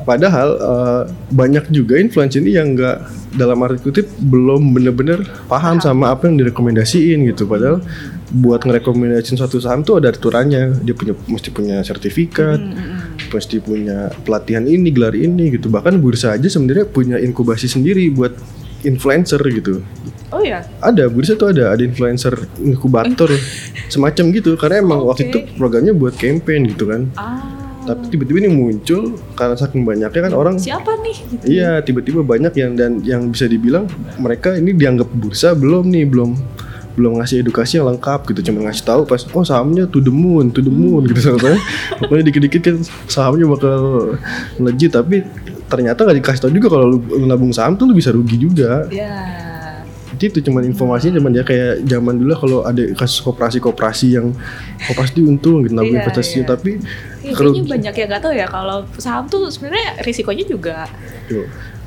Padahal 0.04 0.48
eh, 0.54 1.02
banyak 1.28 1.68
juga 1.68 1.96
influencer 1.96 2.40
ini 2.40 2.54
yang 2.54 2.76
enggak 2.76 3.02
dalam 3.34 3.58
arti 3.60 3.82
kutip 3.82 4.06
belum 4.20 4.70
bener-bener 4.72 5.26
paham 5.44 5.80
sama 5.80 6.14
apa 6.14 6.30
yang 6.30 6.38
direkomendasiin 6.38 7.26
gitu. 7.28 7.44
Padahal 7.44 7.82
buat 8.30 8.62
ngerekomendasiin 8.62 9.34
suatu 9.36 9.58
saham 9.58 9.82
tuh 9.82 9.98
ada 9.98 10.14
aturannya. 10.14 10.78
Dia 10.80 10.94
punya 10.94 11.18
mesti 11.26 11.50
punya 11.50 11.82
sertifikat, 11.82 12.62
mesti 13.28 13.58
punya 13.58 14.14
pelatihan 14.22 14.62
ini, 14.64 14.94
gelar 14.94 15.12
ini 15.12 15.50
gitu. 15.50 15.66
Bahkan 15.66 15.98
bursa 15.98 16.36
aja 16.36 16.46
sebenarnya 16.46 16.86
punya 16.86 17.16
inkubasi 17.18 17.66
sendiri 17.66 18.06
buat 18.10 18.36
influencer 18.84 19.40
gitu 19.48 19.80
Oh 20.28 20.44
ya. 20.44 20.60
ada 20.84 21.08
bursa 21.08 21.32
tuh 21.34 21.56
ada 21.56 21.72
ada 21.72 21.80
influencer 21.80 22.36
inkubator 22.60 23.32
semacam 23.92 24.24
gitu 24.28 24.60
karena 24.60 24.84
emang 24.84 25.00
waktu 25.08 25.24
Oke. 25.24 25.30
itu 25.32 25.38
programnya 25.56 25.96
buat 25.96 26.12
campaign 26.20 26.68
gitu 26.68 26.92
kan 26.92 27.08
Ah. 27.16 27.53
Tapi 27.84 28.08
tiba-tiba 28.08 28.38
ini 28.44 28.50
muncul 28.50 29.20
karena 29.36 29.54
saking 29.54 29.84
banyaknya 29.84 30.20
kan 30.24 30.32
orang 30.32 30.54
siapa 30.56 30.96
nih? 31.04 31.16
Gitu. 31.20 31.44
iya 31.46 31.84
tiba-tiba 31.84 32.24
banyak 32.24 32.52
yang 32.56 32.72
dan 32.74 33.04
yang 33.04 33.28
bisa 33.28 33.44
dibilang 33.44 33.84
mereka 34.16 34.56
ini 34.56 34.72
dianggap 34.72 35.08
bursa 35.12 35.52
belum 35.52 35.92
nih 35.92 36.08
belum 36.08 36.30
belum 36.94 37.18
ngasih 37.18 37.42
edukasi 37.42 37.82
yang 37.82 37.90
lengkap 37.90 38.22
gitu 38.30 38.50
cuma 38.50 38.70
ngasih 38.70 38.86
tahu 38.86 39.02
pas 39.02 39.26
oh 39.34 39.42
sahamnya 39.42 39.84
to 39.90 39.98
the 39.98 40.14
moon 40.14 40.54
to 40.54 40.62
the 40.62 40.70
moon 40.70 41.04
gitu 41.10 41.34
soalnya 41.34 41.58
pokoknya 41.98 42.24
dikit-dikit 42.30 42.62
kan 42.62 42.76
sahamnya 43.10 43.50
bakal 43.50 44.14
melejit 44.62 44.94
tapi 44.94 45.26
ternyata 45.66 46.06
nggak 46.06 46.18
dikasih 46.22 46.40
tahu 46.46 46.52
juga 46.54 46.68
kalau 46.78 46.86
lu, 46.94 46.98
nabung 47.26 47.50
saham 47.50 47.74
tuh 47.74 47.90
lu 47.90 47.98
bisa 47.98 48.14
rugi 48.14 48.38
juga 48.38 48.86
Ya. 48.94 49.10
Itu 50.20 50.38
cuman 50.44 50.62
informasinya 50.68 51.18
cuman 51.18 51.32
ya 51.34 51.42
kayak 51.42 51.82
zaman 51.86 52.14
dulu 52.20 52.32
kalau 52.38 52.58
ada 52.62 52.82
kasus 52.94 53.18
koperasi-koperasi 53.24 54.06
yang 54.14 54.30
koperasi 54.86 55.10
itu 55.18 55.22
untung 55.26 55.64
gitu 55.64 55.74
nabung 55.74 55.94
Iya, 55.94 56.00
investasinya 56.04 56.44
iya. 56.46 56.52
tapi 56.54 56.70
Ya, 57.24 57.32
kalau 57.32 57.56
banyak 57.56 57.94
yang 57.96 58.08
gak 58.12 58.20
tahu 58.20 58.34
ya 58.36 58.44
kalau 58.44 58.84
saham 59.00 59.24
tuh 59.32 59.48
sebenarnya 59.48 59.96
risikonya 60.04 60.44
juga. 60.44 60.84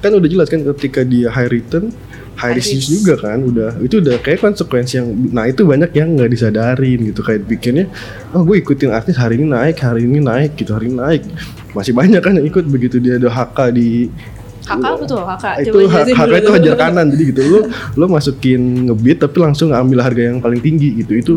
Kan 0.01 0.11
udah 0.17 0.25
jelas 0.25 0.49
kan 0.49 0.65
ketika 0.73 1.05
dia 1.05 1.29
high 1.29 1.45
return 1.45 1.93
high 2.37 2.57
risk 2.57 2.73
risk. 2.73 2.89
juga 2.89 3.21
kan 3.21 3.45
udah. 3.45 3.77
Itu 3.77 4.01
udah 4.01 4.17
kayak 4.17 4.41
konsekuensi 4.41 4.97
yang 4.97 5.13
nah 5.29 5.45
itu 5.45 5.61
banyak 5.61 5.93
yang 5.93 6.17
nggak 6.17 6.33
disadarin 6.33 7.13
gitu. 7.13 7.21
Kayak 7.21 7.45
pikirnya 7.45 7.85
oh 8.33 8.41
gue 8.41 8.57
ikutin 8.57 8.89
artis 8.89 9.13
hari 9.13 9.37
ini 9.37 9.45
naik 9.45 9.77
hari 9.77 10.09
ini 10.09 10.17
naik 10.25 10.57
gitu 10.57 10.73
hari 10.73 10.89
ini 10.89 10.97
naik. 10.97 11.21
Masih 11.77 11.93
banyak 11.93 12.21
kan 12.25 12.33
yang 12.33 12.45
ikut 12.49 12.65
begitu 12.65 12.97
dia 12.97 13.21
ada 13.21 13.29
HK 13.29 13.57
di 13.77 14.09
kakak 14.67 14.93
betul 14.99 15.21
kakak 15.23 15.53
itu 15.63 15.71
dulu. 15.71 15.87
itu 16.35 16.51
hajar 16.51 16.75
kanan. 16.75 17.05
Jadi 17.15 17.23
gitu 17.31 17.41
lo 17.47 17.59
lo 17.95 18.05
masukin 18.11 18.91
ngebit 18.91 19.17
tapi 19.23 19.37
langsung 19.39 19.71
ambil 19.71 20.03
harga 20.03 20.27
yang 20.27 20.43
paling 20.43 20.59
tinggi 20.59 20.99
gitu. 20.99 21.11
Itu 21.15 21.35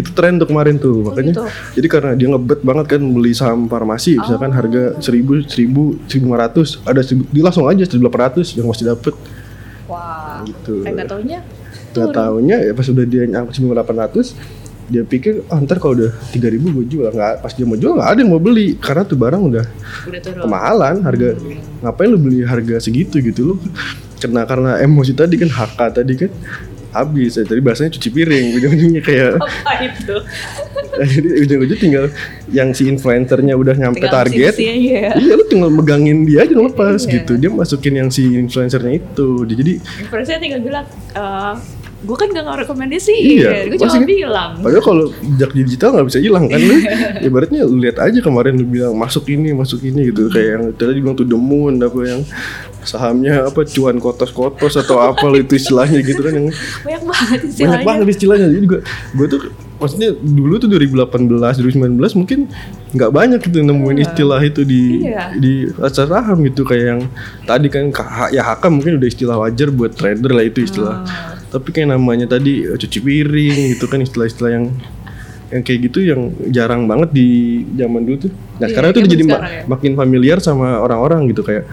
itu 0.00 0.10
tren 0.16 0.40
tuh 0.40 0.48
kemarin 0.48 0.80
tuh 0.80 1.04
makanya 1.04 1.32
gitu. 1.36 1.44
jadi 1.76 1.86
karena 1.92 2.10
dia 2.16 2.28
ngebet 2.32 2.60
banget 2.64 2.86
kan 2.96 3.02
beli 3.04 3.36
saham 3.36 3.68
farmasi 3.68 4.16
misalkan 4.16 4.48
Oh. 4.50 4.56
harga 4.56 4.82
seribu 5.04 5.44
seribu 5.44 5.82
seribu 6.08 6.32
lima 6.32 6.38
ratus 6.48 6.80
ada 6.88 7.04
seribu 7.04 7.28
dia 7.28 7.42
langsung 7.44 7.68
aja 7.68 7.84
seribu 7.84 8.08
delapan 8.08 8.20
ratus 8.32 8.56
yang 8.56 8.66
masih 8.66 8.88
dapet. 8.88 9.14
Wah 9.84 10.40
gitu. 10.48 10.86
eh 10.86 10.90
nggak 10.90 11.08
taunya. 11.10 11.38
Nggak 11.90 12.08
taunya 12.14 12.56
ya 12.64 12.72
pas 12.72 12.86
udah 12.88 13.04
dia 13.04 13.22
nyampe 13.28 13.50
seribu 13.52 13.76
delapan 13.76 13.96
ratus 14.08 14.26
dia 14.90 15.02
pikir 15.02 15.46
oh 15.46 15.58
ntar 15.60 15.78
kalau 15.78 15.94
udah 15.96 16.10
tiga 16.28 16.46
ribu 16.46 16.68
gue 16.72 16.86
jual. 16.88 17.08
Nggak 17.08 17.40
pas 17.40 17.52
dia 17.52 17.62
mau 17.62 17.74
jual 17.74 17.94
nggak 17.94 18.08
ada 18.08 18.18
yang 18.18 18.28
mau 18.28 18.38
beli 18.38 18.74
karena 18.74 19.02
tuh 19.02 19.14
barang 19.14 19.38
udah 19.40 19.64
udah 20.04 20.20
turun. 20.20 20.42
kemahalan 20.42 20.94
harga 21.00 21.28
ngapain 21.80 22.08
lu 22.08 22.18
beli 22.18 22.42
harga 22.42 22.76
segitu 22.76 23.18
gitu 23.20 23.40
lu 23.44 23.54
kena 24.16 24.42
karena 24.42 24.76
emosi 24.78 25.12
tadi 25.12 25.34
kan 25.34 25.48
HK 25.48 25.78
tadi 25.94 26.12
kan 26.18 26.30
habis. 26.90 27.32
Ya 27.32 27.46
tadi 27.46 27.60
bahasanya 27.60 27.90
cuci 27.92 28.08
piring 28.10 28.46
ujung-ujungnya 28.58 29.00
kayak 29.00 29.38
apa 29.38 29.72
itu? 29.80 30.16
Jadi 30.90 31.28
ujung-ujung 31.40 31.78
tinggal 31.78 32.04
yang 32.50 32.74
si 32.74 32.84
influencernya 32.84 33.54
udah 33.54 33.72
nyampe 33.72 34.02
Tinggal 34.02 34.26
target. 34.26 34.52
aja 34.52 34.74
ya. 34.74 35.10
iya 35.14 35.32
lu 35.32 35.46
tinggal 35.46 35.70
megangin 35.70 36.26
dia 36.26 36.42
aja 36.42 36.50
lepas 36.52 37.06
Iya. 37.06 37.12
gitu. 37.16 37.32
Dia 37.36 37.46
masukin 37.48 37.94
yang 37.94 38.10
si 38.10 38.26
influencernya 38.26 38.92
itu. 38.92 39.46
Dia 39.46 39.56
jadi 39.56 39.72
influencer 40.02 40.36
tinggal 40.36 40.60
bilang 40.60 40.84
eh 41.14 41.54
gue 42.00 42.16
kan 42.16 42.32
gak 42.32 42.44
ngerekomendasi. 42.48 43.12
Iya, 43.12 43.68
gue 43.68 43.76
cuma 43.76 44.00
bilang. 44.08 44.50
Padahal 44.64 44.84
kalau 44.84 45.04
jejak 45.36 45.52
digital 45.52 45.88
nggak 45.92 46.06
bisa 46.08 46.18
hilang 46.24 46.48
kan. 46.48 46.56
Lu 46.56 46.74
Ibaratnya 47.28 47.60
lu 47.68 47.76
lihat 47.76 48.00
aja 48.00 48.18
kemarin 48.24 48.56
lu 48.56 48.64
bilang 48.64 48.96
masuk 48.96 49.28
ini 49.28 49.52
masuk 49.52 49.84
ini 49.84 50.08
gitu. 50.08 50.32
Kayak 50.32 50.48
yang 50.56 50.62
tadi 50.72 51.00
bilang 51.00 51.16
tuh 51.16 51.28
the 51.28 51.36
moon 51.36 51.76
apa 51.84 52.00
yang 52.08 52.20
sahamnya 52.80 53.44
apa 53.44 53.68
cuan 53.68 54.00
kotos-kotos 54.00 54.80
atau 54.80 54.96
apa 55.04 55.28
itu 55.36 55.60
istilahnya 55.60 56.00
gitu 56.00 56.24
kan. 56.24 56.32
Yang 56.32 56.46
banyak 56.80 57.02
banget 57.04 57.40
istilahnya. 57.44 57.68
Banyak 57.68 57.84
banget 57.84 58.06
istilahnya. 58.16 58.46
Jadi 58.48 58.62
juga 58.64 58.78
gue 58.88 59.26
tuh 59.28 59.40
maksudnya 59.80 60.10
dulu 60.12 60.54
tuh 60.56 60.68
2018 60.72 61.60
2019 61.60 62.20
mungkin 62.20 62.38
nggak 62.96 63.10
banyak 63.12 63.40
gitu 63.44 63.64
nemuin 63.64 63.98
istilah 64.04 64.40
itu 64.40 64.60
di 64.64 65.04
Iya. 65.04 65.36
di 65.36 65.68
pasar 65.68 66.08
saham 66.08 66.40
gitu. 66.48 66.64
Kayak 66.64 66.84
yang 66.96 67.00
tadi 67.44 67.68
kan 67.68 67.92
ya 68.32 68.40
HK 68.40 68.64
mungkin 68.72 68.96
udah 68.96 69.08
istilah 69.08 69.36
wajar 69.36 69.68
buat 69.68 69.92
trader 69.92 70.32
lah 70.32 70.48
itu 70.48 70.64
istilah 70.64 71.04
tapi 71.50 71.68
kayak 71.70 71.90
namanya 71.90 72.26
tadi 72.26 72.62
eh, 72.62 72.74
cuci 72.74 72.98
piring 72.98 73.74
gitu 73.74 73.84
kan 73.84 73.98
istilah-istilah 73.98 74.50
yang 74.50 74.66
yang 75.50 75.62
kayak 75.62 75.90
gitu 75.90 75.98
yang 76.00 76.20
jarang 76.48 76.86
banget 76.86 77.10
di 77.10 77.28
zaman 77.74 78.02
dulu 78.02 78.16
tuh. 78.20 78.32
Nah 78.56 78.64
Iya, 78.64 78.70
sekarang 78.70 78.88
itu 78.88 79.00
jadi 79.08 79.24
ma- 79.24 79.42
ya. 79.42 79.62
makin 79.66 79.92
familiar 79.94 80.38
sama 80.38 80.78
orang-orang 80.78 81.26
gitu 81.26 81.42
kayak 81.42 81.66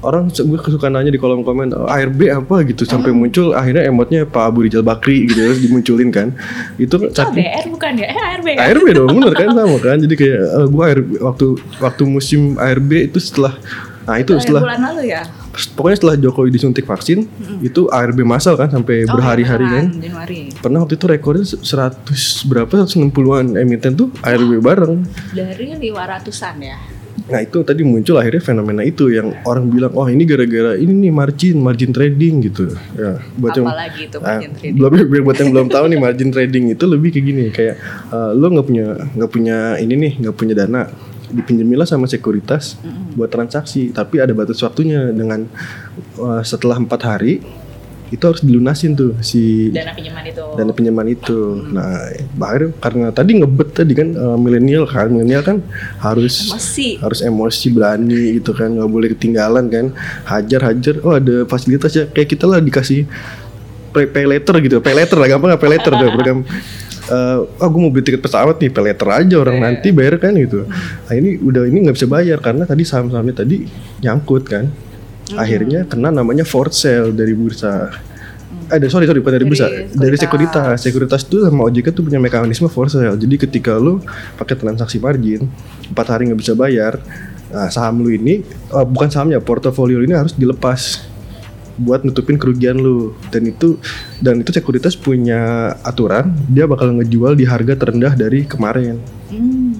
orang 0.00 0.30
gue 0.30 0.58
suka 0.64 0.88
nanya 0.88 1.10
di 1.10 1.20
kolom 1.20 1.42
komen 1.42 1.76
"Oh, 1.76 1.84
ARB 1.84 2.32
apa 2.32 2.64
gitu 2.64 2.88
sampai 2.88 3.12
muncul 3.12 3.52
akhirnya 3.52 3.84
emotnya 3.84 4.24
Pak 4.24 4.44
Abu 4.46 4.64
Rizal 4.64 4.80
Bakri 4.80 5.28
gitu 5.28 5.44
terus 5.44 5.60
dimunculin 5.60 6.08
kan 6.08 6.32
itu 6.78 6.96
DR 7.12 7.66
bukan 7.68 7.92
ya? 7.98 8.08
Eh 8.08 8.16
ARB 8.16 8.46
ya? 8.48 8.58
ARB 8.64 8.86
dong 8.94 9.12
bener 9.12 9.34
kan 9.34 9.48
sama 9.52 9.76
kan 9.76 9.98
jadi 9.98 10.14
kayak 10.16 10.40
eh, 10.40 10.66
gue 10.66 10.84
ARB 10.86 11.08
waktu 11.20 11.46
waktu 11.76 12.02
musim 12.06 12.56
ARB 12.56 13.12
itu 13.12 13.18
setelah 13.20 13.52
nah 14.08 14.16
itu 14.16 14.32
setelah 14.40 14.64
bulan 14.64 14.80
lalu 14.88 15.12
ya? 15.12 15.22
Pokoknya 15.50 15.96
setelah 15.96 16.16
Jokowi 16.16 16.50
disuntik 16.50 16.84
vaksin 16.84 17.26
itu 17.60 17.86
ARB 17.86 18.22
massal 18.22 18.54
kan 18.54 18.68
sampai 18.68 19.02
Oh, 19.02 19.12
berhari-hari 19.12 19.66
kan 19.66 19.84
Januari. 19.92 20.54
pernah 20.54 20.80
waktu 20.80 20.94
itu 20.94 21.06
rekornya 21.06 21.44
100 21.44 22.06
berapa 22.44 22.70
160-an 22.80 23.56
emiten 23.56 23.92
tuh 23.94 24.14
ARB 24.20 24.58
bareng 24.58 25.02
Dari 25.30 25.74
500-an 25.74 26.56
ya? 26.60 26.78
Nah 27.22 27.38
itu 27.38 27.62
tadi 27.62 27.82
muncul 27.82 28.16
akhirnya 28.16 28.40
fenomena 28.40 28.82
itu 28.82 29.06
yang 29.08 29.30
orang 29.44 29.66
bilang 29.66 29.92
oh 29.92 30.02
ini 30.04 30.22
gara-gara 30.24 30.74
ini 30.74 30.90
nih 31.00 31.12
margin 31.12 31.56
margin 31.56 31.90
trading 31.90 32.42
gitu 32.42 32.66
ya 32.92 33.22
buat 33.32 33.54
yang 33.54 33.66
Apalagi 33.66 34.00
itu 34.04 34.16
Ah, 34.18 34.34
margin 34.34 34.50
trading. 34.52 34.74
belum 34.76 34.90
buat 35.26 35.36
yang 35.36 35.50
belum 35.50 35.68
tahu 35.68 35.84
nih 35.86 35.98
margin 36.00 36.28
trading 36.28 36.64
itu 36.68 36.84
lebih 36.84 37.08
kayak 37.08 37.24
gini 37.24 37.44
kayak 37.48 37.74
eh, 38.08 38.30
lo 38.32 38.46
nggak 38.48 38.66
punya 38.66 38.86
nggak 39.14 39.30
punya 39.30 39.56
ini 39.76 39.94
nih 39.96 40.12
nggak 40.18 40.34
punya 40.34 40.54
dana 40.56 40.82
dipinjemilah 41.30 41.86
sama 41.86 42.10
sekuritas 42.10 42.76
buat 43.14 43.30
transaksi 43.30 43.94
tapi 43.94 44.18
ada 44.18 44.34
batas 44.34 44.60
waktunya 44.60 45.10
dengan 45.14 45.46
eh, 46.18 46.42
setelah 46.42 46.76
empat 46.76 47.00
hari 47.06 47.40
itu 48.10 48.24
harus 48.26 48.42
dilunasin 48.42 48.98
tuh 48.98 49.14
si 49.22 49.70
Dana 49.70 49.94
pinjaman 49.94 50.26
itu. 50.26 50.44
dana 50.58 50.72
pinjaman 50.74 51.06
itu. 51.14 51.38
Nah, 51.70 52.10
bahkan 52.34 52.74
karena 52.82 53.06
tadi 53.14 53.38
ngebet 53.38 53.70
tadi 53.70 53.94
kan 53.94 54.10
eh, 54.10 54.36
milenial 54.36 54.84
kan, 54.90 55.06
milenial 55.06 55.46
kan 55.46 55.62
harus 56.02 56.50
Masih. 56.50 56.98
harus 56.98 57.22
emosi 57.22 57.70
berani 57.70 58.42
gitu 58.42 58.50
kan, 58.50 58.74
nggak 58.74 58.90
boleh 58.90 59.08
ketinggalan 59.14 59.70
kan. 59.70 59.94
Hajar 60.26 60.74
hajar, 60.74 60.98
oh 61.06 61.14
ada 61.14 61.46
fasilitas 61.46 61.94
ya 61.94 62.10
kayak 62.10 62.34
kita 62.34 62.50
lah 62.50 62.58
dikasih 62.58 63.06
pay, 63.94 64.10
pay 64.10 64.26
letter 64.26 64.58
gitu, 64.58 64.82
pay 64.82 64.94
letter 64.98 65.14
lah 65.14 65.30
gampang 65.30 65.54
nggak 65.54 65.62
pay 65.62 65.70
letter 65.70 65.92
tuh 65.94 66.10
program. 66.10 66.38
Eh, 67.10 67.38
oh 67.42 67.68
gue 67.68 67.80
mau 67.82 67.90
beli 67.90 68.06
tiket 68.06 68.22
pesawat 68.22 68.62
nih, 68.62 68.70
pay 68.70 68.82
letter 68.86 69.08
aja 69.10 69.34
orang 69.36 69.58
nanti 69.58 69.90
bayar 69.90 70.14
kan 70.16 70.30
gitu. 70.32 70.62
Nah 71.06 71.12
ini 71.12 71.36
udah 71.36 71.66
ini 71.66 71.82
nggak 71.82 71.96
bisa 71.98 72.06
bayar 72.06 72.38
karena 72.38 72.62
tadi 72.62 72.86
saham-sahamnya 72.86 73.34
tadi 73.34 73.66
nyangkut 73.98 74.46
kan. 74.46 74.70
Akhirnya 75.32 75.86
kena 75.86 76.10
namanya 76.10 76.42
for 76.42 76.70
sale 76.70 77.10
dari 77.10 77.34
bursa. 77.34 77.90
Eh, 78.70 78.78
dari- 78.78 78.86
sorry 78.86 79.10
sorry 79.10 79.18
bukan 79.18 79.34
dari 79.34 79.42
Dari 79.42 79.50
bursa, 79.50 79.66
dari 79.66 80.14
sekuritas. 80.14 80.78
sekuritas. 80.78 80.78
Sekuritas 80.78 81.20
itu 81.26 81.36
sama 81.42 81.66
OJK 81.66 81.90
tuh 81.90 82.02
punya 82.06 82.22
mekanisme 82.22 82.70
for 82.70 82.86
sale. 82.86 83.18
Jadi 83.18 83.34
ketika 83.38 83.74
lu 83.74 83.98
pakai 84.38 84.54
transaksi 84.54 85.02
margin 85.02 85.50
empat 85.90 86.06
hari 86.06 86.30
nggak 86.30 86.38
bisa 86.38 86.54
bayar, 86.54 87.02
nah, 87.50 87.66
saham 87.66 87.98
lu 87.98 88.10
ini 88.10 88.46
eh, 88.46 88.86
bukan 88.86 89.10
sahamnya, 89.10 89.42
portofolio 89.42 89.98
ini 89.98 90.14
harus 90.14 90.30
dilepas 90.30 91.09
buat 91.80 92.04
nutupin 92.04 92.36
kerugian 92.36 92.76
lu. 92.76 93.16
Dan 93.28 93.48
itu 93.48 93.80
dan 94.20 94.38
itu 94.38 94.52
sekuritas 94.52 94.94
punya 94.94 95.72
aturan 95.80 96.36
dia 96.46 96.68
bakal 96.68 96.92
ngejual 96.92 97.32
di 97.32 97.48
harga 97.48 97.74
terendah 97.74 98.12
dari 98.12 98.44
kemarin. 98.44 99.00
Hmm. 99.32 99.72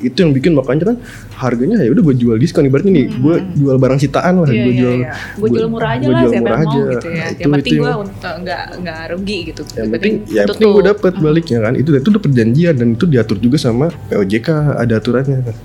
Itu 0.00 0.24
yang 0.24 0.32
bikin 0.32 0.56
makanya 0.56 0.92
kan 0.92 0.96
harganya 1.36 1.76
ya 1.84 1.92
udah 1.92 2.00
gue 2.00 2.16
jual 2.16 2.36
diskon 2.36 2.64
ibaratnya 2.64 2.88
nih, 2.88 3.06
gue 3.20 3.36
jual 3.56 3.76
barang 3.76 4.00
sitaan 4.00 4.40
lah, 4.40 4.48
Iya, 4.48 4.64
gue 4.64 4.72
iya, 4.72 4.80
jual 4.80 4.94
iya. 4.96 5.10
Gue 5.36 5.48
jual 5.52 5.66
murah 5.68 5.90
aja 5.92 6.04
gua 6.04 6.12
lah, 6.12 6.20
jual 6.24 6.32
murah 6.32 6.40
yang 6.40 6.44
mau 6.44 6.56
aja. 6.56 6.80
gitu 6.80 7.08
ya. 7.08 7.12
Nah, 7.12 7.20
yang 7.20 7.36
itu- 7.36 7.52
penting 7.52 7.72
itu 7.76 7.82
gue 7.84 7.92
yang- 7.92 8.38
nggak 8.40 8.62
nggak 8.80 9.00
rugi 9.12 9.38
gitu. 9.52 9.62
yang 9.76 9.88
penting 9.92 10.12
ya 10.24 10.42
untung 10.44 10.56
penting 10.56 10.68
gue 10.72 10.84
dapet 10.88 11.12
baliknya 11.20 11.58
kan 11.60 11.72
itu 11.76 11.88
itu 11.92 12.08
udah 12.08 12.22
perjanjian 12.24 12.74
dan 12.80 12.88
itu 12.96 13.04
diatur 13.04 13.36
juga 13.36 13.56
sama 13.60 13.86
POJK 14.08 14.48
ada 14.80 14.94
aturannya 14.96 15.38
kan 15.44 15.56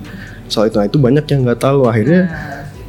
soal 0.52 0.68
itu 0.68 0.78
nah, 0.78 0.86
itu 0.86 0.98
banyak 1.00 1.26
yang 1.26 1.40
nggak 1.48 1.60
tahu 1.64 1.80
akhirnya 1.88 2.22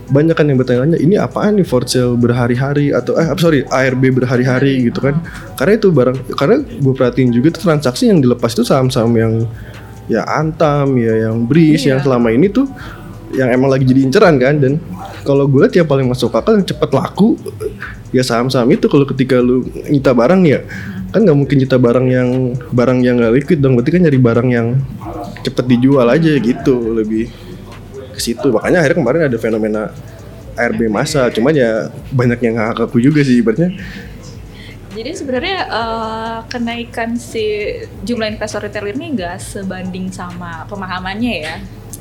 banyak 0.07 0.35
kan 0.39 0.47
yang 0.47 0.59
bertanya 0.59 0.99
ini 0.99 1.19
apaan 1.19 1.59
nih 1.59 1.67
for 1.67 1.83
sale 1.87 2.15
berhari-hari 2.15 2.95
atau 2.95 3.19
eh 3.19 3.27
sorry 3.39 3.67
ARB 3.67 4.23
berhari-hari? 4.23 4.87
Gitu 4.87 5.03
kan. 5.03 5.19
Karena 5.59 5.73
itu 5.75 5.89
barang 5.91 6.17
karena 6.39 6.57
gue 6.63 6.95
perhatiin 6.95 7.31
juga 7.35 7.55
tuh 7.55 7.67
transaksi 7.67 8.11
yang 8.11 8.23
dilepas 8.23 8.55
itu 8.55 8.63
saham-saham 8.63 9.13
yang 9.19 9.33
ya 10.07 10.23
Antam 10.23 10.95
ya 10.95 11.27
yang 11.27 11.43
Bris 11.51 11.83
yang 11.83 11.99
selama 11.99 12.31
ini 12.31 12.47
tuh 12.47 12.71
yang 13.35 13.51
emang 13.51 13.75
lagi 13.75 13.83
jadi 13.83 14.07
inceran 14.07 14.39
kan. 14.39 14.63
Dan 14.63 14.79
kalau 15.27 15.51
gue 15.51 15.67
yang 15.75 15.87
paling 15.87 16.07
masuk 16.07 16.31
akal 16.35 16.55
yang 16.55 16.67
cepat 16.67 16.91
laku 16.95 17.35
ya 18.15 18.23
saham-saham 18.23 18.71
itu. 18.71 18.87
Kalau 18.87 19.07
ketika 19.07 19.43
lu 19.43 19.67
nyita 19.91 20.15
barang 20.15 20.43
ya 20.47 20.63
kan 21.11 21.23
nggak 21.23 21.39
mungkin 21.39 21.57
nyita 21.63 21.79
barang 21.83 22.07
yang 22.07 22.29
barang 22.71 22.99
yang 23.03 23.19
nggak 23.19 23.33
liquid 23.43 23.59
dong. 23.59 23.75
Berarti 23.75 23.91
kan 23.91 24.01
nyari 24.07 24.21
barang 24.23 24.49
yang 24.55 24.69
cepet 25.43 25.65
dijual 25.67 26.07
aja 26.07 26.31
gitu 26.39 26.95
lebih 26.95 27.31
ke 28.17 28.23
situ. 28.25 28.49
Makanya 28.49 28.81
akhirnya 28.81 28.99
kemarin 28.99 29.23
ada 29.29 29.37
fenomena 29.37 29.83
ARB 30.57 30.89
masa 30.89 31.29
cuman 31.29 31.53
ya 31.53 31.93
banyak 32.11 32.41
yang 32.41 32.57
nggak 32.57 32.89
aku 32.89 32.97
juga 32.97 33.21
sih 33.21 33.45
ibaratnya. 33.45 33.77
Jadi 34.97 35.13
sebenarnya 35.13 35.59
eh, 35.69 36.39
kenaikan 36.49 37.21
si 37.21 37.69
jumlah 38.01 38.33
investor 38.33 38.65
retail 38.65 38.89
ini 38.89 39.13
nggak 39.13 39.37
sebanding 39.37 40.09
sama 40.09 40.65
pemahamannya 40.65 41.35
ya. 41.45 41.55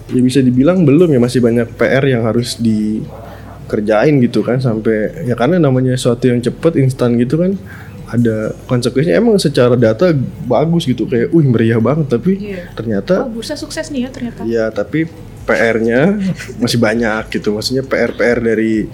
ya 0.08 0.22
bisa 0.24 0.40
dibilang 0.40 0.88
belum 0.88 1.12
ya. 1.12 1.20
Masih 1.20 1.44
banyak 1.44 1.76
PR 1.76 2.08
yang 2.08 2.24
harus 2.24 2.56
dikerjain 2.56 4.16
gitu 4.24 4.40
kan 4.40 4.64
sampai 4.64 5.28
ya 5.28 5.36
karena 5.36 5.60
namanya 5.60 5.92
sesuatu 5.92 6.32
yang 6.32 6.40
cepet 6.40 6.80
instan 6.80 7.20
gitu 7.20 7.36
kan 7.36 7.60
ada 8.08 8.56
konsekuensinya. 8.72 9.20
Emang 9.20 9.36
secara 9.44 9.76
data 9.76 10.16
bagus 10.48 10.88
gitu. 10.88 11.04
Kayak 11.04 11.36
wih 11.36 11.52
meriah 11.52 11.84
banget. 11.84 12.16
Tapi 12.16 12.32
Iya. 12.40 12.72
ternyata 12.80 13.28
Oh 13.28 13.32
bursa 13.34 13.60
sukses 13.60 13.92
nih 13.92 14.08
ya 14.08 14.10
ternyata. 14.10 14.40
ya 14.48 14.66
tapi 14.72 15.12
PR-nya 15.46 16.18
masih 16.58 16.82
banyak 16.82 17.30
gitu. 17.30 17.54
Maksudnya 17.54 17.86
PR 17.86 18.12
PR 18.12 18.42
dari 18.42 18.90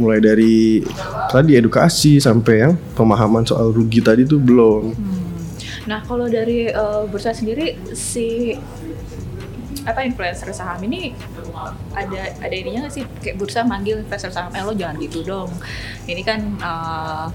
mulai 0.00 0.18
dari 0.22 0.80
tadi 1.28 1.60
edukasi 1.60 2.16
sampai 2.16 2.54
yang 2.64 2.72
pemahaman 2.96 3.44
soal 3.44 3.68
rugi 3.70 4.00
tadi 4.00 4.24
tuh 4.24 4.40
belum. 4.40 4.96
Nah 5.84 6.00
kalau 6.08 6.24
dari 6.26 6.72
eh, 6.72 7.02
bursa 7.06 7.36
sendiri 7.36 7.76
si 7.92 8.56
apa 9.80 10.04
influencer 10.04 10.52
saham 10.52 10.76
ini 10.84 11.16
ada 11.96 12.36
ada 12.36 12.54
ininya 12.54 12.88
nggak 12.88 12.94
sih? 12.94 13.04
Kayak 13.20 13.36
bursa 13.40 13.60
manggil 13.64 14.00
investor 14.04 14.32
saham 14.32 14.52
eh 14.56 14.64
lo 14.64 14.72
jangan 14.72 14.96
gitu 15.00 15.20
dong. 15.20 15.52
Ini 16.08 16.22
kan 16.24 16.40
eh, 16.60 17.26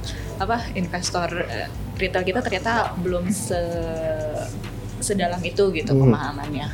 apa 0.42 0.58
investor 0.74 1.30
eh, 1.46 1.70
retail 1.96 2.26
kita 2.28 2.40
ternyata 2.44 2.92
belum 3.00 3.30
se 3.30 3.60
sedalam 5.00 5.42
itu 5.44 5.70
gitu 5.70 5.92
Hmm. 5.94 6.10
pemahamannya 6.10 6.68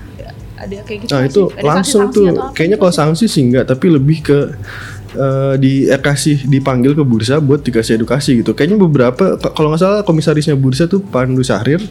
ada 0.58 0.76
kayak 0.84 1.00
gitu 1.06 1.12
Nah 1.12 1.22
itu? 1.26 1.44
Ada 1.54 1.64
langsung 1.64 2.02
sanksi-sanksi 2.10 2.16
tuh 2.16 2.54
kayaknya 2.56 2.78
gitu? 2.78 2.84
kalau 2.84 2.94
sanksi 2.94 3.26
sih 3.28 3.42
enggak 3.48 3.66
tapi 3.70 3.86
lebih 3.92 4.18
ke 4.24 4.40
eh, 5.16 5.54
dikasih 5.60 6.48
dipanggil 6.48 6.96
ke 6.96 7.04
bursa 7.04 7.40
buat 7.40 7.62
dikasih 7.64 8.00
edukasi 8.02 8.44
gitu. 8.44 8.56
Kayaknya 8.56 8.78
beberapa 8.80 9.40
kalau 9.56 9.72
nggak 9.74 9.82
salah 9.82 10.02
komisarisnya 10.04 10.56
bursa 10.56 10.88
tuh 10.88 11.02
Pandu 11.02 11.42
Sahrir 11.42 11.82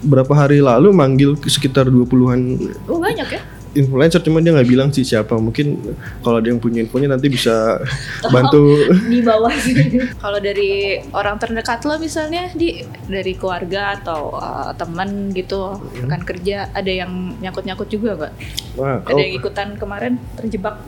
berapa 0.00 0.32
hari 0.32 0.64
lalu 0.64 0.96
manggil 0.96 1.36
sekitar 1.44 1.92
20-an 1.92 2.40
oh 2.88 2.96
banyak 2.96 3.28
ya 3.36 3.42
influencer 3.74 4.20
cuma 4.26 4.42
dia 4.42 4.50
nggak 4.54 4.68
bilang 4.68 4.90
sih 4.90 5.06
siapa. 5.06 5.38
Mungkin 5.38 5.78
kalau 6.24 6.42
ada 6.42 6.48
yang 6.50 6.58
punya 6.58 6.82
infonya 6.82 7.10
nanti 7.10 7.30
bisa 7.30 7.78
bantu 8.34 8.90
di 9.06 9.22
bawah 9.22 9.52
sini. 9.54 10.10
Kalau 10.18 10.38
dari 10.42 10.98
orang 11.14 11.38
terdekat 11.38 11.86
lo 11.86 11.96
misalnya 11.98 12.50
di 12.54 12.82
dari 13.06 13.32
keluarga 13.38 14.00
atau 14.00 14.34
uh, 14.34 14.74
teman 14.74 15.30
gitu 15.34 15.78
rekan 16.02 16.22
kerja 16.26 16.70
ada 16.74 16.90
yang 16.90 17.36
nyangkut-nyangkut 17.38 17.88
juga 17.90 18.10
nggak? 18.18 18.34
Wah, 18.78 18.98
Ada 19.02 19.06
kalau 19.06 19.20
yang 19.22 19.34
ikutan 19.38 19.68
kemarin 19.78 20.12
terjebak? 20.38 20.78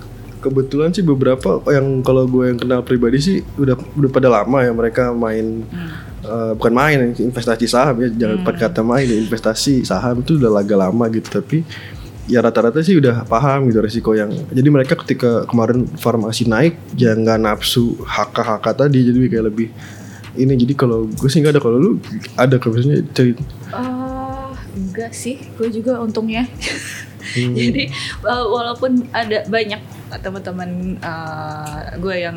kebetulan 0.43 0.91
sih 0.91 1.07
beberapa 1.07 1.63
yang 1.71 2.03
kalau 2.03 2.27
gue 2.27 2.51
yang 2.51 2.59
kenal 2.59 2.83
pribadi 2.83 3.23
sih 3.23 3.37
udah 3.55 3.79
udah 3.95 4.11
pada 4.11 4.27
lama 4.27 4.59
ya 4.67 4.75
mereka 4.75 5.15
main 5.15 5.63
eh, 6.27 6.53
bukan 6.59 6.75
main 6.75 7.15
investasi 7.15 7.71
saham 7.71 8.03
ya 8.03 8.09
jangan 8.11 8.43
pakai 8.43 8.61
kata 8.67 8.83
main 8.83 9.07
investasi 9.07 9.87
saham 9.87 10.27
itu 10.27 10.43
udah 10.43 10.51
agak 10.59 10.83
lama 10.83 11.05
gitu 11.15 11.31
tapi 11.31 11.63
ya 12.31 12.39
rata-rata 12.39 12.79
sih 12.87 13.03
udah 13.03 13.27
paham 13.27 13.67
gitu 13.67 13.83
resiko 13.83 14.15
yang 14.15 14.31
jadi 14.55 14.69
mereka 14.71 14.95
ketika 14.95 15.43
kemarin 15.51 15.91
farmasi 15.99 16.47
naik 16.47 16.79
ya 16.95 17.19
nggak 17.19 17.43
nafsu 17.43 17.99
hk-hk 18.07 18.63
tadi 18.63 18.99
jadi 19.11 19.19
kayak 19.27 19.47
lebih 19.51 19.69
ini. 20.37 20.55
Jadi 20.57 20.75
kalau 20.77 21.09
gue 21.09 21.29
sih 21.29 21.45
nggak 21.45 21.59
ada 21.59 21.63
kalau 21.63 21.77
lu 21.77 21.91
ada 22.37 22.57
kalau 22.57 22.77
misalnya 22.77 23.05
cerita 23.13 23.43
Eh, 23.73 24.51
enggak 24.77 25.13
sih, 25.17 25.41
gue 25.57 25.69
juga 25.73 26.01
untungnya. 26.01 26.45
Jadi 27.33 27.89
uh, 28.29 28.45
walaupun 28.45 29.09
ada 29.15 29.47
banyak 29.49 29.81
teman-teman 30.21 31.01
uh, 31.01 31.97
gue 31.97 32.17
yang 32.29 32.37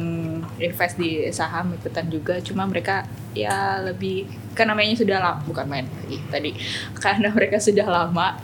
invest 0.55 0.95
di 0.95 1.27
saham 1.35 1.75
ikutan 1.75 2.07
juga, 2.07 2.39
cuma 2.39 2.63
mereka 2.63 3.03
ya 3.35 3.83
lebih 3.83 4.29
kan 4.55 4.71
namanya 4.71 4.95
sudah 4.95 5.19
lama 5.19 5.43
bukan 5.43 5.67
main 5.67 5.83
lagi 5.83 6.17
tadi. 6.31 6.51
Karena 7.03 7.27
mereka 7.35 7.59
sudah 7.59 7.83
lama 7.83 8.39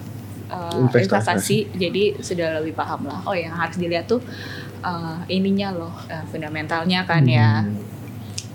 uh, 0.51 0.75
Investasi. 0.77 1.08
investasi, 1.08 1.58
jadi 1.79 2.03
sudah 2.20 2.60
lebih 2.60 2.75
paham 2.75 3.08
lah. 3.08 3.24
Oh 3.24 3.34
yang 3.34 3.55
harus 3.55 3.79
dilihat 3.79 4.05
tuh 4.05 4.20
uh, 4.83 5.24
ininya 5.25 5.72
loh, 5.72 5.96
uh, 6.07 6.24
fundamentalnya 6.27 7.07
kan 7.07 7.24
ya 7.24 7.64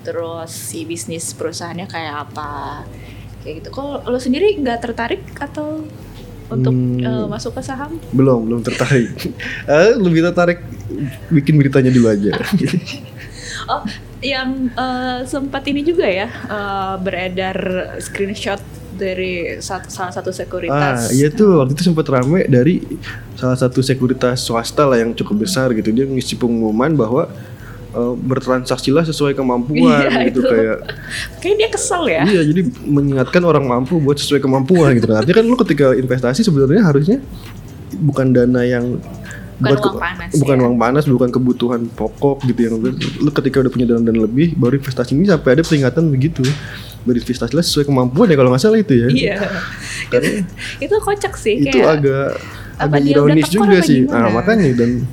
terus 0.04 0.52
si 0.54 0.86
bisnis 0.86 1.34
perusahaannya 1.34 1.90
kayak 1.90 2.30
apa 2.30 2.84
kayak 3.42 3.64
gitu. 3.64 3.68
Kalau 3.74 4.04
lo 4.04 4.18
sendiri 4.20 4.54
nggak 4.54 4.78
tertarik 4.84 5.22
atau 5.34 5.82
untuk 6.46 6.70
Hmm. 6.70 7.02
eh, 7.02 7.26
masuk 7.26 7.58
ke 7.58 7.62
saham? 7.62 7.98
belum 8.14 8.46
belum 8.46 8.60
tertarik 8.62 9.10
Eh, 9.66 9.98
lebih 9.98 10.22
tertarik 10.30 10.62
bikin 11.26 11.58
beritanya 11.58 11.90
dulu 11.90 12.06
aja 12.06 12.30
Oh, 13.66 13.82
yang 14.22 14.70
eh, 14.70 15.26
sempat 15.26 15.66
ini 15.66 15.82
juga 15.82 16.06
ya 16.06 16.30
eh, 16.30 16.94
beredar 17.02 17.58
screenshot 17.98 18.62
dari 18.96 19.32
satu, 19.56 19.86
salah 19.86 20.10
satu 20.10 20.28
Ah, 20.28 20.34
sekuritas. 20.34 21.12
iya 21.12 21.28
tuh 21.28 21.60
waktu 21.60 21.72
itu 21.72 21.84
sempat 21.84 22.06
rame 22.06 22.44
dari 22.44 22.80
salah 23.32 23.54
satu 23.54 23.78
sekuritas 23.78 24.40
swasta 24.40 24.82
lah 24.82 24.96
yang 24.96 25.12
cukup 25.12 25.42
besar 25.42 25.70
gitu. 25.70 25.88
Dia 25.88 26.04
ngisi 26.04 26.34
pengumuman 26.34 26.92
bahwa 26.92 27.28
eh, 27.88 28.14
bertransaksilah 28.18 29.04
sesuai 29.04 29.32
kemampuan 29.32 29.78
Iya, 30.02 30.26
gitu 30.26 30.40
itu. 30.40 30.40
kayak 30.42 30.76
Kayak 31.40 31.56
dia 31.56 31.68
kesel 31.70 32.02
ya. 32.06 32.22
iya 32.24 32.42
jadi 32.42 32.60
mengingatkan 32.82 33.42
orang 33.42 33.64
mampu 33.64 33.96
buat 33.96 34.16
sesuai 34.16 34.38
kemampuan 34.38 34.92
gitu. 34.94 35.06
Nah, 35.06 35.20
Artinya 35.20 35.36
kan 35.36 35.46
lu 35.46 35.56
ketika 35.58 35.92
investasi 35.92 36.40
sebenarnya 36.40 36.82
harusnya 36.82 37.18
bukan 37.94 38.32
dana 38.32 38.60
yang 38.62 38.98
Bukan 39.56 39.72
buat 39.72 39.80
uang 39.88 39.96
panas, 39.96 40.30
bukan 40.36 40.52
ya. 40.52 40.62
uang 40.62 40.76
panas, 40.76 41.04
bukan 41.06 41.28
kebutuhan 41.30 41.80
pokok 41.88 42.44
gitu 42.44 42.60
yang 42.62 42.76
lu 43.16 43.30
ketika 43.32 43.56
udah 43.58 43.72
punya 43.72 43.86
dana 43.86 44.02
dana 44.02 44.20
lebih 44.22 44.52
baru 44.52 44.76
investasi 44.76 45.16
ini 45.16 45.24
sampai 45.24 45.56
ada 45.56 45.64
peringatan 45.64 46.04
begitu 46.06 46.44
berinvestasilah 47.06 47.62
sesuai 47.62 47.86
kemampuan 47.86 48.26
ya 48.28 48.36
kalau 48.36 48.50
nggak 48.50 48.62
salah 48.62 48.78
itu 48.82 48.94
ya. 48.94 49.08
Iya. 49.08 49.36
Karena 50.12 50.42
itu 50.82 50.94
kocak 50.98 51.34
sih 51.38 51.62
itu 51.62 51.78
kayak 51.78 52.02
agak 52.02 52.28
agak 52.76 53.02
ironis 53.06 53.48
juga 53.48 53.78
sih. 53.80 54.04
gimana? 54.04 54.28
Nah, 54.28 54.30
makanya 54.34 54.66
dan 54.74 55.06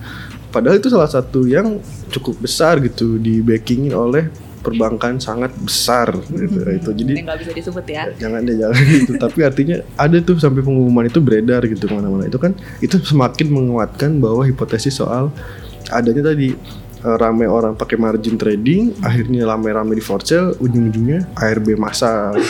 padahal 0.49 0.81
itu 0.81 0.89
salah 0.89 1.09
satu 1.09 1.45
yang 1.45 1.79
cukup 2.09 2.41
besar 2.41 2.81
gitu 2.81 3.17
di 3.17 3.39
backingin 3.39 3.93
oleh 3.93 4.29
perbankan 4.63 5.19
sangat 5.19 5.51
besar 5.59 6.15
gitu. 6.31 6.63
itu. 6.63 6.89
Jadi 6.95 7.19
nggak 7.19 7.39
bisa 7.43 7.51
disebut 7.51 7.85
ya. 7.85 8.03
jangan 8.21 8.41
deh 8.47 8.55
jangan 8.55 8.81
gitu. 8.87 9.11
Tapi 9.19 9.39
artinya 9.43 9.77
ada 9.99 10.17
tuh 10.23 10.39
sampai 10.39 10.63
pengumuman 10.63 11.05
itu 11.05 11.19
beredar 11.19 11.61
gitu 11.67 11.85
ke 11.85 11.93
mana-mana. 11.93 12.25
Itu 12.25 12.39
kan 12.39 12.55
itu 12.79 12.97
semakin 12.97 13.47
menguatkan 13.51 14.17
bahwa 14.23 14.47
hipotesis 14.47 14.97
soal 14.97 15.29
adanya 15.91 16.31
tadi 16.31 16.55
rame 17.05 17.45
orang 17.45 17.73
pakai 17.73 17.95
margin 17.95 18.35
trading, 18.35 18.95
akhirnya 18.99 19.43
rame-rame 19.45 19.91
di 19.91 20.01
for 20.01 20.19
sale, 20.19 20.55
ujung-ujungnya 20.57 21.27
ARB 21.35 21.75
massal. 21.75 22.33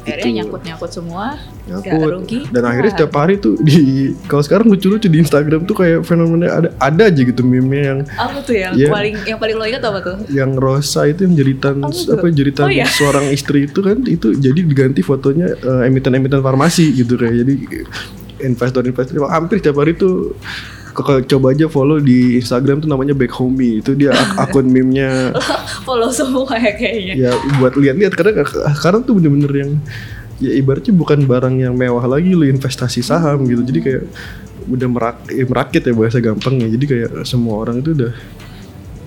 Akhirnya 0.00 0.42
nyangkut-nyangkut 0.42 0.90
semua, 0.90 1.36
Nyangkut. 1.68 2.10
rugi. 2.10 2.40
Dan 2.48 2.64
akhirnya 2.64 2.88
Wah. 2.88 2.96
setiap 2.98 3.12
hari 3.14 3.36
tuh 3.36 3.60
di 3.60 3.78
kalau 4.24 4.40
sekarang 4.40 4.66
lucu-lucu 4.66 5.06
di 5.06 5.20
Instagram 5.20 5.68
tuh 5.68 5.76
kayak 5.76 6.02
fenomena 6.02 6.48
ada 6.50 6.68
ada 6.80 7.02
aja 7.06 7.20
gitu 7.20 7.44
meme 7.44 7.78
yang 7.78 7.98
apa 8.16 8.40
tuh 8.40 8.56
yang 8.56 8.72
Iya. 8.74 8.88
paling 8.90 9.14
yang 9.28 9.38
paling 9.38 9.54
lo 9.54 9.64
ingat 9.68 9.84
apa 9.84 10.00
tuh? 10.00 10.16
yang 10.32 10.56
Rosa 10.56 11.04
itu 11.04 11.28
yang 11.28 11.36
jeritan 11.36 11.84
Oh, 11.84 11.92
apa 11.92 12.26
jeritan 12.32 12.66
Oh, 12.66 12.72
iya. 12.72 12.88
seorang 12.98 13.28
istri 13.28 13.68
itu 13.68 13.76
kan 13.84 14.00
itu 14.02 14.32
jadi 14.34 14.56
diganti 14.58 15.04
fotonya 15.04 15.52
eh, 15.52 15.86
emiten-emiten 15.86 16.40
farmasi 16.40 16.90
gitu 16.96 17.14
kayak 17.14 17.36
jadi 17.44 17.54
investor-investor 18.40 19.20
hampir 19.28 19.60
setiap 19.60 19.76
hari 19.78 19.94
tuh 19.94 20.32
kok 20.90 21.06
coba 21.26 21.46
aja 21.54 21.66
follow 21.66 21.98
di 21.98 22.36
Instagram 22.36 22.82
tuh 22.82 22.88
namanya 22.90 23.14
Back 23.14 23.32
Homey 23.36 23.80
itu 23.80 23.94
dia 23.94 24.10
ak- 24.12 24.36
akun 24.50 24.66
meme-nya. 24.68 25.34
Follow 25.86 26.10
semua 26.10 26.50
ya 26.58 26.72
kayaknya. 26.74 27.14
ya 27.16 27.30
buat 27.58 27.74
lihat-lihat. 27.74 28.12
Karena 28.14 28.44
sekarang 28.74 29.06
tuh 29.06 29.16
bener-bener 29.18 29.52
yang 29.54 29.70
ya 30.40 30.52
ibaratnya 30.56 30.92
bukan 30.92 31.24
barang 31.24 31.56
yang 31.56 31.74
mewah 31.76 32.04
lagi 32.04 32.34
lo 32.34 32.44
investasi 32.44 33.00
saham 33.00 33.46
gitu. 33.46 33.62
Jadi 33.64 33.80
kayak 33.80 34.02
udah 34.68 34.88
merak 34.90 35.16
eh, 35.32 35.46
merakit 35.46 35.82
ya 35.82 35.94
bahasa 35.96 36.18
gampangnya. 36.20 36.68
Jadi 36.68 36.84
kayak 36.86 37.10
semua 37.24 37.62
orang 37.64 37.80
itu 37.80 37.96
udah 37.96 38.12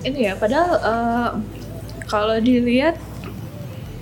ini 0.04 0.28
ya 0.28 0.36
padahal 0.36 0.70
eh, 0.84 1.30
kalau 2.04 2.36
dilihat 2.36 3.00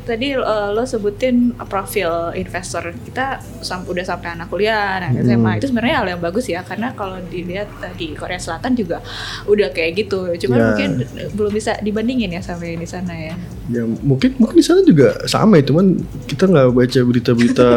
tadi 0.03 0.35
eh, 0.35 0.69
lo 0.71 0.83
sebutin 0.83 1.37
profil 1.62 2.11
investor 2.35 2.91
kita 3.03 3.27
sam 3.61 3.83
udah 3.83 4.03
sampai 4.03 4.35
anak 4.35 4.47
kuliah 4.47 4.99
anak 4.99 5.15
Hmm. 5.15 5.25
SMA 5.25 5.51
itu 5.57 5.67
sebenarnya 5.69 5.97
hal 5.97 6.07
yang 6.09 6.21
bagus 6.21 6.47
ya 6.47 6.61
karena 6.61 6.91
kalau 6.93 7.23
dilihat 7.25 7.69
di 7.95 8.12
Korea 8.12 8.37
Selatan 8.37 8.75
juga 8.75 8.99
udah 9.45 9.71
kayak 9.71 9.93
gitu 10.01 10.27
cuman 10.38 10.57
Ya. 10.57 10.65
mungkin 10.69 10.91
belum 11.33 11.53
bisa 11.53 11.79
dibandingin 11.79 12.31
ya 12.31 12.41
sama 12.41 12.65
di 12.65 12.85
sana 12.85 13.12
ya 13.12 13.35
ya 13.69 13.83
mungkin 13.87 14.35
mungkin 14.37 14.57
di 14.57 14.65
sana 14.65 14.83
juga 14.83 15.23
sama 15.25 15.57
ya 15.57 15.65
cuman 15.65 15.99
kita 16.27 16.45
nggak 16.45 16.69
baca 16.71 17.01
berita-berita 17.03 17.69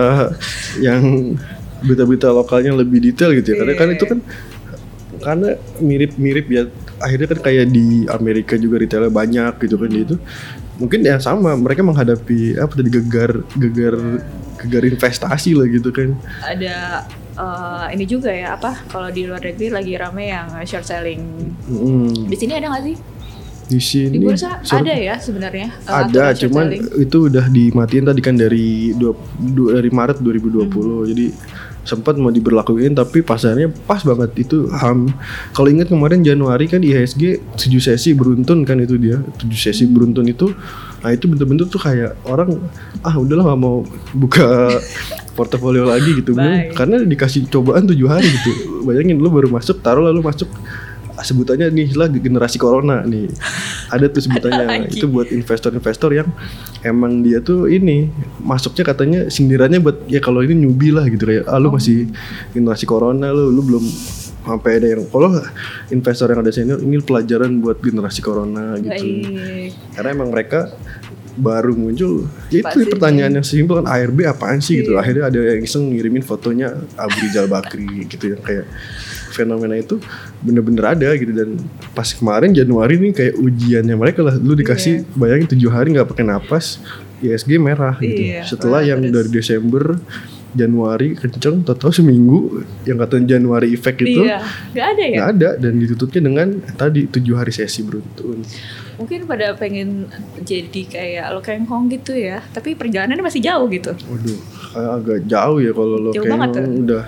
yang 0.88 1.02
berita-berita 1.82 2.28
lokalnya 2.30 2.74
lebih 2.74 3.00
detail 3.04 3.32
gitu 3.34 3.54
ya 3.54 3.62
karena 3.62 3.74
kan 3.76 3.88
Iya. 3.88 3.96
itu 3.96 4.06
kan 4.08 4.20
karena 5.16 5.50
mirip-mirip 5.80 6.46
ya 6.48 6.64
akhirnya 6.98 7.28
kan 7.28 7.40
kayak 7.42 7.66
di 7.70 8.06
Amerika 8.08 8.56
juga 8.56 8.80
retailnya 8.80 9.12
banyak 9.12 9.54
gitu 9.60 9.76
kan 9.76 9.90
itu 9.92 10.16
mungkin 10.76 11.00
ya 11.02 11.16
sama 11.18 11.54
mereka 11.54 11.82
menghadapi 11.82 12.40
apa 12.56 12.74
tadi 12.74 12.90
gegar 12.90 13.32
gegar 13.54 13.96
gegar 14.58 14.84
investasi 14.84 15.52
lah 15.52 15.68
gitu 15.68 15.90
kan 15.90 16.16
ada 16.42 17.04
eh, 17.34 17.86
ini 17.92 18.04
juga 18.06 18.28
ya 18.28 18.54
apa 18.54 18.84
kalau 18.86 19.08
di 19.08 19.24
luar 19.24 19.40
negeri 19.42 19.68
lagi 19.70 19.94
rame 19.94 20.28
yang 20.28 20.48
short 20.64 20.84
selling 20.84 21.24
Mm. 21.66 22.28
di 22.28 22.36
sini 22.36 22.54
ada 22.54 22.68
nggak 22.68 22.86
sih 22.86 22.98
di 23.66 23.80
sini 23.80 24.14
Di 24.14 24.22
bursa 24.22 24.62
ada 24.62 24.94
ya 24.94 25.18
sebenarnya. 25.18 25.74
eh, 25.74 25.90
ada 25.90 26.38
cuman 26.38 26.66
selling? 26.70 27.02
itu 27.02 27.18
udah 27.26 27.46
dimatiin 27.48 28.06
tadi 28.06 28.22
kan 28.22 28.36
dari 28.36 28.94
dua, 28.94 29.18
du- 29.36 29.72
dari 29.72 29.90
Maret 29.90 30.20
2020 30.20 30.70
Hmm. 30.70 31.02
jadi 31.08 31.26
sempat 31.86 32.18
mau 32.18 32.34
diberlakuin 32.34 32.92
tapi 32.92 33.22
pasarnya 33.22 33.70
pas 33.86 34.02
banget 34.02 34.34
itu 34.42 34.66
ham. 34.74 35.06
Kalau 35.54 35.70
ingat 35.70 35.88
kemarin 35.88 36.26
Januari 36.26 36.66
kan 36.66 36.82
IHSG 36.82 37.54
7 37.56 37.78
sesi 37.78 38.12
beruntun 38.12 38.66
kan 38.66 38.82
itu 38.82 38.98
dia 38.98 39.22
7 39.22 39.46
Hmm. 39.46 39.54
sesi 39.54 39.86
beruntun 39.86 40.26
itu. 40.26 40.50
Nah 41.00 41.14
itu 41.14 41.30
bener-bener 41.30 41.70
tuh 41.70 41.78
kayak 41.78 42.18
orang 42.26 42.58
ah 43.00 43.14
udahlah 43.14 43.54
nggak 43.54 43.62
mau 43.62 43.86
buka 44.12 44.74
portofolio 45.38 45.86
lagi 45.86 46.18
gitu 46.18 46.34
Bye. 46.34 46.74
karena 46.74 47.06
dikasih 47.06 47.46
cobaan 47.48 47.86
tujuh 47.86 48.10
hari 48.10 48.26
gitu. 48.26 48.82
Bayangin 48.82 49.22
lu 49.22 49.30
baru 49.30 49.54
masuk 49.54 49.86
taruh 49.86 50.02
lalu 50.02 50.26
masuk 50.26 50.50
ah, 51.14 51.22
sebutannya 51.22 51.70
nih 51.70 51.94
lah 51.94 52.10
generasi 52.10 52.58
corona 52.58 53.06
nih 53.06 53.30
ada 53.96 54.06
tuh 54.12 54.22
sebutannya 54.28 54.92
itu 54.92 55.08
buat 55.08 55.32
investor-investor 55.32 56.12
yang 56.12 56.28
emang 56.84 57.24
dia 57.24 57.40
tuh 57.40 57.72
ini 57.72 58.12
masuknya 58.44 58.84
katanya 58.84 59.20
sindirannya 59.32 59.80
buat 59.80 60.04
ya 60.06 60.20
kalau 60.20 60.44
ini 60.44 60.54
newbie 60.54 60.92
lah 60.92 61.08
gitu 61.08 61.24
kayak 61.24 61.48
ah 61.48 61.58
lu 61.58 61.72
masih 61.72 62.12
generasi 62.52 62.84
corona 62.84 63.32
lu 63.32 63.50
lu 63.50 63.62
belum 63.64 63.86
sampai 64.46 64.78
ada 64.78 64.88
yang 64.94 65.04
kalau 65.10 65.34
investor 65.90 66.30
yang 66.30 66.46
ada 66.46 66.54
senior 66.54 66.78
ini 66.78 67.02
pelajaran 67.02 67.58
buat 67.58 67.82
generasi 67.82 68.22
corona 68.22 68.78
gitu 68.78 68.94
Baik. 68.94 69.72
karena 69.98 70.10
emang 70.14 70.30
mereka 70.30 70.70
baru 71.36 71.76
muncul 71.76 72.32
ya 72.48 72.64
itu 72.64 72.80
Pasti. 72.80 72.92
pertanyaan 72.96 73.42
yang 73.42 73.44
simpel 73.44 73.84
kan 73.84 73.92
ARB 73.92 74.24
apaan 74.24 74.64
sih 74.64 74.80
gitu 74.80 74.96
Iya. 74.96 75.02
akhirnya 75.04 75.24
ada 75.28 75.40
yang 75.52 75.66
iseng 75.66 75.92
ngirimin 75.92 76.24
fotonya 76.24 76.72
Abu 76.96 77.16
Rizal 77.26 77.52
Bakri 77.52 78.08
gitu 78.08 78.38
yang 78.38 78.42
kayak 78.46 78.70
fenomena 79.36 79.76
itu 79.76 80.00
bener-bener 80.40 80.96
ada 80.96 81.12
gitu 81.14 81.36
dan 81.36 81.60
pas 81.92 82.08
kemarin 82.08 82.56
Januari 82.56 82.96
nih 82.96 83.12
kayak 83.12 83.34
ujiannya 83.36 83.96
mereka 83.96 84.24
lah 84.24 84.40
lu 84.40 84.56
dikasih 84.56 85.04
bayangin 85.14 85.52
tujuh 85.52 85.68
hari 85.68 85.92
nggak 85.92 86.08
pakai 86.08 86.24
napas 86.24 86.80
ISG 87.20 87.60
merah 87.60 88.00
gitu 88.00 88.22
Iya, 88.32 88.48
setelah 88.48 88.80
yang 88.80 89.04
terus. 89.04 89.12
dari 89.12 89.30
Desember 89.30 89.84
Januari 90.56 91.20
kenceng 91.20 91.68
tahu 91.68 91.92
seminggu 91.92 92.64
yang 92.88 92.96
kata 92.96 93.20
Januari 93.20 93.76
effect 93.76 94.00
itu 94.00 94.24
Iya, 94.24 94.40
nggak 94.72 94.88
ada 94.88 95.04
ya. 95.04 95.16
nggak 95.20 95.30
ada 95.36 95.50
dan 95.60 95.74
ditutupnya 95.76 96.22
dengan 96.24 96.48
tadi 96.74 97.04
tujuh 97.06 97.36
hari 97.36 97.52
sesi 97.52 97.84
beruntun 97.84 98.40
Mungkin 98.96 99.28
pada 99.28 99.52
pengen 99.52 100.08
jadi 100.40 100.82
kayak 100.88 101.36
lo 101.36 101.44
kengkong 101.44 101.92
gitu 101.92 102.16
ya, 102.16 102.40
tapi 102.56 102.80
perjalanannya 102.80 103.28
masih 103.28 103.44
jauh 103.44 103.68
gitu. 103.68 103.92
Waduh, 103.92 104.40
agak 104.72 105.28
jauh 105.28 105.60
ya 105.60 105.76
kalau 105.76 106.00
lo 106.00 106.10
banget 106.16 106.50
tuh. 106.56 106.64
udah 106.80 107.04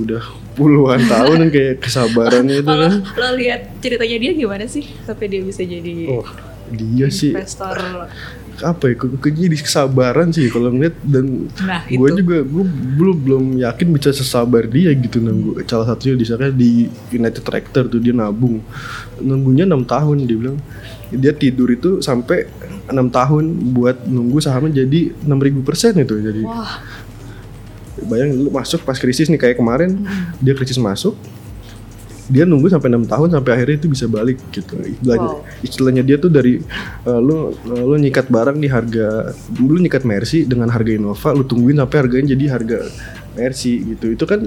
udah 0.00 0.22
puluhan 0.60 1.00
tahun 1.08 1.48
kayak 1.48 1.74
kesabarannya 1.84 2.60
itu 2.60 2.68
kan. 2.68 2.92
lo 3.16 3.28
lihat 3.34 3.60
ceritanya 3.80 4.16
dia 4.20 4.32
gimana 4.36 4.64
sih 4.68 4.84
sampai 5.02 5.26
dia 5.26 5.40
bisa 5.40 5.64
jadi 5.64 6.12
Oh, 6.12 6.26
dia 6.68 7.08
sih 7.08 7.32
investor? 7.32 8.06
apa 8.60 8.92
ya? 8.92 8.94
Kok 8.94 9.24
kok 9.24 9.32
jadi 9.32 9.56
kesabaran 9.56 10.28
sih 10.30 10.52
kalau 10.52 10.68
ngeliat 10.68 10.92
dan 11.00 11.48
Nah, 11.64 11.80
gue 11.88 12.08
juga 12.12 12.44
gue 12.44 12.64
belum 13.00 13.16
belum 13.24 13.44
yakin 13.56 13.88
bisa 13.88 14.12
sesabar 14.12 14.68
dia 14.68 14.92
gitu 14.92 15.16
nunggu. 15.16 15.64
Salah 15.64 15.88
satunya 15.88 16.12
di 16.12 16.26
sana 16.28 16.52
di 16.52 16.84
United 17.08 17.40
Tractor 17.40 17.88
tuh 17.88 17.96
dia 17.96 18.12
nabung 18.12 18.60
nunggunya 19.16 19.64
enam 19.64 19.80
tahun 19.80 20.28
dia 20.28 20.36
bilang 20.36 20.60
dia 21.08 21.32
tidur 21.32 21.72
itu 21.72 22.04
sampai 22.04 22.46
enam 22.86 23.08
tahun 23.08 23.48
buat 23.72 24.04
nunggu 24.04 24.38
sahamnya 24.38 24.84
jadi 24.84 25.10
6000 25.24 25.66
persen 25.66 25.92
itu 25.96 26.14
jadi 26.20 26.42
Wah, 26.44 26.84
bayangin 28.02 28.36
lu 28.38 28.50
masuk 28.50 28.80
pas 28.80 28.94
krisis 28.94 29.26
nih 29.26 29.36
kayak 29.36 29.56
kemarin 29.56 30.00
dia 30.38 30.52
krisis 30.52 30.76
masuk 30.76 31.12
dia 32.26 32.46
nunggu 32.46 32.70
sampai 32.70 32.86
enam 32.88 33.02
tahun 33.02 33.26
sampai 33.28 33.50
akhirnya 33.52 33.76
itu 33.76 33.90
bisa 33.90 34.06
balik 34.06 34.38
gitu 34.50 34.78
istilahnya, 34.78 35.30
Wow. 35.34 35.42
istilahnya 35.60 36.02
dia 36.04 36.14
tuh 36.14 36.30
dari 36.30 36.62
uh, 37.02 37.18
lu 37.18 37.50
uh, 37.50 37.82
lu 37.82 37.98
nyikat 37.98 38.30
barang 38.30 38.54
di 38.54 38.70
harga 38.70 39.34
lu 39.52 39.76
nyikat 39.76 40.06
Mercy 40.06 40.46
dengan 40.46 40.70
harga 40.70 40.94
Innova 40.94 41.34
lu 41.34 41.42
tungguin 41.42 41.74
sampai 41.76 41.96
harganya 41.98 42.30
jadi 42.30 42.44
harga 42.48 42.86
Mercy 43.34 43.82
gitu 43.84 44.14
itu 44.14 44.24
kan 44.24 44.46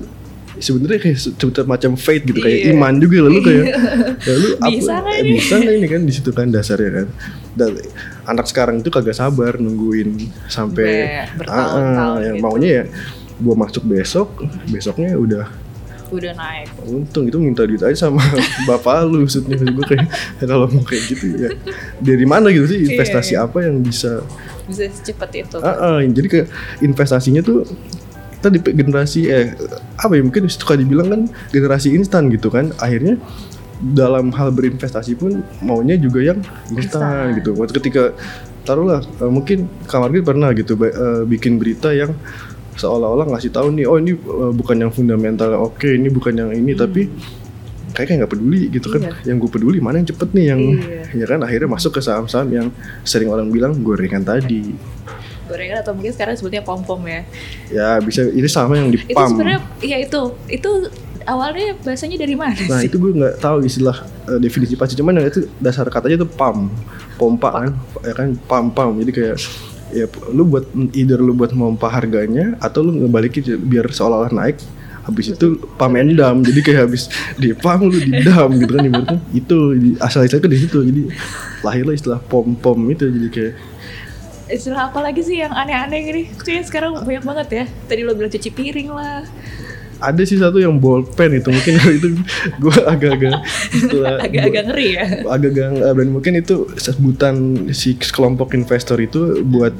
sebenarnya 0.53 0.99
kayak 1.01 1.17
se- 1.17 1.35
se- 1.35 1.67
macam 1.67 1.99
fate 1.99 2.23
gitu 2.23 2.39
kayak 2.39 2.59
Iya. 2.61 2.71
iman 2.71 2.93
juga 2.95 3.17
lalu 3.19 3.39
kayak 3.41 3.65
ya 4.21 4.33
lu 4.33 4.47
Bisa 4.63 4.93
nggak 4.95 5.11
eh, 5.11 5.19
ini? 5.19 5.31
bisa 5.35 5.53
nggak 5.59 5.75
ini 5.75 5.87
kan 5.91 6.01
di 6.07 6.13
situ 6.15 6.29
kan 6.31 6.47
dasarnya 6.47 6.91
kan 6.93 7.07
dan 7.53 7.71
anak 8.23 8.45
sekarang 8.47 8.79
itu 8.79 8.87
kagak 8.87 9.11
sabar 9.13 9.59
nungguin 9.59 10.23
sampai 10.47 11.19
Ah, 11.43 11.67
ah, 11.67 12.15
yang 12.23 12.39
gitu. 12.39 12.45
maunya 12.47 12.69
ya 12.79 12.83
gua 13.43 13.55
masuk 13.59 13.83
besok 13.83 14.27
besoknya 14.71 15.19
udah 15.19 15.45
udah 16.13 16.33
naik. 16.37 16.69
untung 16.85 17.25
itu 17.25 17.37
minta 17.41 17.65
duit 17.65 17.81
aja 17.81 18.05
sama 18.07 18.21
bapak 18.69 19.09
lu 19.09 19.25
maksudnya 19.25 19.57
gue 19.57 19.81
kayak 19.81 20.05
kalau 20.45 20.69
mau 20.69 20.85
kayak 20.85 21.09
gitu 21.09 21.25
ya 21.41 21.49
dari 21.97 22.25
mana 22.29 22.53
gitu 22.53 22.69
sih 22.69 22.85
Iya, 22.85 22.87
investasi 22.93 23.33
iya. 23.33 23.49
apa 23.49 23.65
yang 23.65 23.81
bisa 23.81 24.21
Bisa 24.69 24.85
secepat 24.93 25.29
itu. 25.33 25.57
ah, 25.59 25.97
ah, 25.97 25.99
jadi 26.05 26.27
ke 26.29 26.39
investasinya 26.85 27.41
tuh 27.41 27.65
tadi 28.45 28.59
generasi 28.61 29.31
eh 29.31 29.55
apa 29.97 30.13
ya 30.13 30.21
mungkin 30.21 30.45
suka 30.51 30.75
dibilang 30.77 31.07
kan 31.09 31.21
generasi 31.49 31.95
instan 31.95 32.27
gitu 32.29 32.51
kan 32.51 32.75
akhirnya 32.77 33.17
dalam 33.81 34.29
hal 34.35 34.51
berinvestasi 34.53 35.17
pun 35.17 35.41
maunya 35.65 35.97
juga 35.97 36.21
yang 36.21 36.39
instan 36.71 37.39
gitu 37.39 37.55
waktu 37.57 37.73
ketika 37.79 38.13
taruhlah 38.67 39.01
eh, 39.01 39.31
mungkin 39.31 39.65
kamar 39.87 40.11
gue 40.13 40.21
pernah 40.23 40.51
gitu 40.53 40.75
eh, 40.83 41.23
bikin 41.25 41.57
berita 41.57 41.89
yang 41.95 42.13
seolah-olah 42.75 43.25
ngasih 43.29 43.49
tahu 43.49 43.71
nih 43.71 43.85
oh 43.85 43.97
ini 43.97 44.13
eh, 44.13 44.51
bukan 44.51 44.75
yang 44.77 44.91
fundamental 44.91 45.53
oke 45.59 45.85
ini 45.85 46.07
bukan 46.07 46.33
yang 46.33 46.49
ini 46.51 46.73
tapi 46.73 47.07
kayak 47.93 48.07
kayak 48.07 48.17
nggak 48.25 48.31
peduli 48.31 48.61
gitu 48.69 48.87
kan 48.89 49.01
Iya. 49.03 49.13
yang 49.29 49.37
gue 49.37 49.47
peduli 49.47 49.77
mana 49.77 50.01
yang 50.01 50.09
cepet 50.09 50.29
nih 50.33 50.45
yang 50.49 50.61
Iya. 50.61 51.03
ya 51.13 51.25
kan 51.27 51.39
akhirnya 51.39 51.69
masuk 51.69 51.93
ke 51.93 52.01
saham-saham 52.01 52.49
yang 52.49 52.67
sering 53.03 53.29
orang 53.29 53.47
bilang 53.47 53.77
gorengan 53.77 54.21
tadi 54.21 54.73
Gorengan 55.43 55.83
atau 55.83 55.91
mungkin 55.91 56.09
sekarang 56.09 56.33
sebutnya 56.33 56.63
pom 56.63 56.81
pom 56.81 57.03
ya. 57.03 57.21
ya 57.67 57.99
bisa 57.99 58.23
ini 58.25 58.47
sama 58.47 58.79
yang 58.79 58.89
di 58.89 58.97
Itu 58.97 59.13
pam 59.13 59.29
sebenarnya 59.29 59.61
ya 59.83 59.97
itu 59.99 60.19
itu 60.47 60.69
awalnya 61.23 61.75
bahasanya 61.79 62.17
dari 62.17 62.33
mana 62.33 62.57
nah 62.65 62.79
sih? 62.79 62.87
itu 62.87 62.97
gue 62.97 63.11
nggak 63.13 63.35
tahu 63.37 63.61
istilah 63.61 63.97
eh, 64.25 64.39
definisi 64.39 64.73
pasti 64.73 64.95
cuman 64.95 65.19
yang 65.19 65.27
itu 65.29 65.45
dasar 65.59 65.85
katanya 65.85 66.17
itu 66.17 66.27
pam 66.27 66.71
pompa 67.13 67.49
kan 67.53 67.69
ya 68.01 68.13
kan 68.13 68.33
pam 68.43 68.65
pam 68.67 68.97
jadi 68.97 69.11
kayak 69.13 69.37
ya 69.93 70.05
lu 70.33 70.43
buat 70.49 70.65
either 70.97 71.21
lu 71.21 71.37
buat 71.37 71.53
mompa 71.53 71.87
harganya 71.87 72.57
atau 72.57 72.81
lu 72.81 73.05
ngebalikin 73.05 73.61
biar 73.61 73.87
seolah-olah 73.93 74.33
naik 74.33 74.57
habis 75.03 75.35
itu 75.35 75.59
pam 75.75 75.93
dump 75.93 76.47
jadi 76.47 76.59
kayak 76.63 76.79
habis 76.87 77.11
di 77.35 77.51
pam 77.51 77.83
lu 77.85 77.93
di 77.93 78.23
dump 78.23 78.55
gitu 78.55 78.71
kan 78.73 78.83
ibaratnya 78.87 79.19
itu 79.35 79.57
asal 79.99 80.23
istilahnya 80.23 80.49
di 80.49 80.59
situ 80.63 80.77
jadi 80.79 81.01
lahirlah 81.61 81.95
istilah 81.95 82.19
pom 82.23 82.55
pom 82.55 82.79
itu 82.89 83.07
jadi 83.07 83.29
kayak 83.29 83.55
Istilah 84.43 84.91
apa 84.91 84.99
lagi 84.99 85.23
sih 85.23 85.39
yang 85.39 85.55
aneh-aneh 85.55 85.99
gini? 86.03 86.23
Kayaknya 86.35 86.63
sekarang 86.67 86.91
banyak 86.99 87.23
banget 87.23 87.47
ya. 87.49 87.65
Tadi 87.87 88.01
lo 88.03 88.11
bilang 88.11 88.29
cuci 88.29 88.49
piring 88.51 88.91
lah. 88.91 89.23
Ada 90.03 90.21
sih 90.21 90.35
satu 90.35 90.59
yang 90.59 90.75
bolpen 90.75 91.31
itu 91.33 91.47
mungkin 91.47 91.73
itu 91.97 92.07
gue 92.59 92.75
agak-agak 92.83 93.33
Agak-agak 94.25 94.63
ngeri 94.67 94.87
ya. 94.93 95.05
agak 95.25 95.51
gang 95.51 95.73
dan 95.79 96.07
mungkin 96.09 96.33
itu 96.35 96.67
sebutan 96.75 97.35
si 97.71 97.95
kelompok 97.95 98.51
investor 98.51 98.99
itu 98.99 99.39
buat 99.43 99.71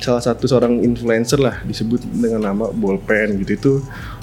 salah 0.00 0.24
satu 0.24 0.48
seorang 0.48 0.80
influencer 0.80 1.36
lah 1.36 1.60
disebut 1.60 2.00
dengan 2.08 2.40
nama 2.42 2.72
bolpen 2.72 3.36
gitu 3.36 3.52
itu 3.52 3.72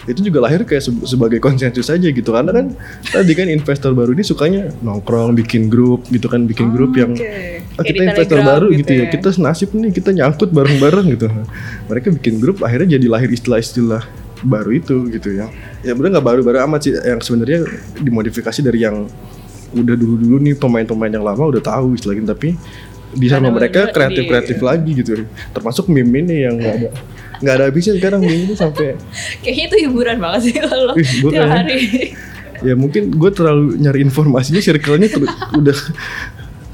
itu 0.08 0.20
juga 0.26 0.42
lahir 0.42 0.66
kayak 0.66 0.82
se- 0.82 1.06
sebagai 1.06 1.38
konsensus 1.38 1.86
saja 1.86 2.10
gitu 2.10 2.34
karena 2.34 2.50
kan 2.50 2.66
tadi 3.06 3.38
kan 3.38 3.46
investor 3.46 3.94
baru 3.94 4.10
ini 4.10 4.26
sukanya 4.26 4.74
nongkrong 4.82 5.38
bikin 5.38 5.70
grup 5.70 6.10
gitu 6.10 6.26
kan 6.26 6.50
bikin 6.50 6.74
grup 6.74 6.98
yang 6.98 7.13
Oke. 7.13 7.62
"Ah, 7.78 7.86
Kayak 7.86 7.86
kita 7.86 8.02
di 8.02 8.08
investor 8.10 8.40
baru 8.42 8.68
gitu 8.72 8.80
gitu 8.82 8.92
ya. 8.92 9.04
ya. 9.06 9.08
kita 9.13 9.30
senasib 9.30 9.70
nih 9.70 9.92
kita 9.94 10.10
nyangkut 10.18 10.50
bareng-bareng 10.50 11.06
gitu 11.13 11.28
mereka 11.86 12.08
bikin 12.10 12.42
grup 12.42 12.66
akhirnya 12.66 12.98
jadi 12.98 13.06
lahir 13.06 13.30
istilah-istilah 13.30 14.02
baru 14.43 14.69
itu 14.76 15.10
gitu 15.10 15.34
ya. 15.38 15.47
Ya 15.82 15.93
bener 15.97 16.17
nggak 16.17 16.26
baru-baru 16.26 16.58
amat 16.67 16.80
sih. 16.86 16.93
Yang 16.93 17.19
sebenarnya 17.30 17.60
dimodifikasi 18.02 18.60
dari 18.62 18.80
yang 18.84 19.08
udah 19.76 19.95
dulu-dulu 20.00 20.38
nih 20.41 20.56
pemain-pemain 20.56 21.12
yang 21.12 21.26
lama 21.28 21.43
udah 21.52 21.60
tahu 21.62 22.00
istilahnya 22.00 22.32
tapi 22.32 22.56
di 23.12 23.28
sama 23.28 23.52
mereka 23.52 23.88
bener-bener 23.88 23.95
kreatif-kreatif 23.95 24.58
di- 24.60 24.65
lagi 24.65 24.91
gitu. 24.97 25.12
Termasuk 25.56 25.86
meme 25.91 26.23
ini 26.23 26.36
yang 26.47 26.56
nggak 26.60 26.76
ada 26.76 26.89
nggak 27.38 27.54
ada 27.54 27.63
habisnya 27.69 27.93
sekarang 28.02 28.19
meme 28.23 28.50
ini 28.50 28.56
sampai 28.58 28.97
Kayaknya 29.45 29.63
itu 29.69 29.78
hiburan 29.88 30.17
banget 30.17 30.41
sih 30.50 30.54
kalau 30.58 30.93
tiap 31.32 31.50
hari. 31.50 31.80
ya 32.67 32.73
mungkin 32.73 33.13
gue 33.13 33.30
terlalu 33.30 33.78
nyari 33.78 34.02
informasinya 34.02 34.58
circle-nya 34.58 35.13
udah 35.54 35.78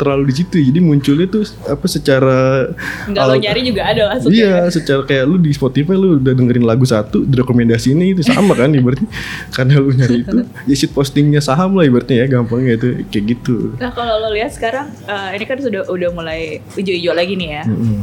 terlalu 0.04 0.24
di 0.30 0.36
situ 0.44 0.56
jadi 0.60 0.80
munculnya 0.84 1.32
tuh 1.32 1.48
apa 1.64 1.86
secara 1.88 2.68
Enggak 3.08 3.24
lo 3.24 3.36
nyari 3.40 3.62
juga 3.64 3.82
ada 3.88 4.02
langsung. 4.12 4.30
Iya, 4.34 4.68
secara 4.68 5.02
kayak 5.08 5.24
lu 5.24 5.40
di 5.40 5.52
Spotify 5.56 5.96
lu 5.96 6.20
udah 6.20 6.34
dengerin 6.36 6.66
lagu 6.68 6.84
satu, 6.84 7.24
direkomendasi 7.24 7.96
ini 7.96 8.12
itu 8.12 8.22
sama 8.28 8.52
kan 8.54 8.76
ibaratnya. 8.76 9.08
Karena 9.56 9.80
lu 9.80 9.96
nyari 9.96 10.28
itu, 10.28 10.38
ya 10.44 10.76
shit 10.76 10.92
postingnya 10.92 11.40
saham 11.40 11.80
lah 11.80 11.88
ibaratnya 11.88 12.24
ya, 12.24 12.26
gampangnya 12.28 12.76
itu 12.76 12.88
kayak 13.08 13.24
gitu. 13.38 13.78
Nah 13.80 13.96
kalau 13.96 14.20
lo 14.20 14.30
lihat 14.36 14.52
sekarang 14.52 14.92
eh, 15.08 15.30
ini 15.40 15.46
kan 15.48 15.58
sudah 15.64 15.88
udah 15.88 16.10
mulai 16.12 16.60
hijau-hijau 16.76 17.14
lagi 17.16 17.34
nih 17.40 17.50
ya. 17.62 17.64
Mm-mm. 17.70 18.00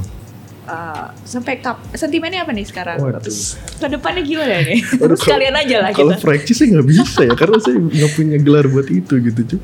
eh, 0.71 1.05
sampai 1.27 1.59
kap 1.59 1.83
sentimennya 1.93 2.47
apa 2.47 2.53
nih 2.55 2.65
sekarang? 2.65 2.97
Waduh. 3.03 3.21
Terus 3.21 3.59
ke 3.59 3.87
depannya 3.91 4.23
gimana 4.23 4.63
nih? 4.63 4.79
Aduh, 5.03 5.19
Sekalian 5.19 5.55
aja 5.57 5.77
lah 5.83 5.91
Kalau 5.93 6.15
kita. 6.15 6.55
sih 6.55 6.67
nggak 6.71 6.87
bisa 6.87 7.21
ya 7.27 7.35
karena 7.35 7.59
saya 7.59 7.77
nggak 7.81 8.13
punya 8.15 8.37
gelar 8.39 8.67
buat 8.71 8.89
itu 8.89 9.15
gitu 9.19 9.41
cuy. 9.57 9.61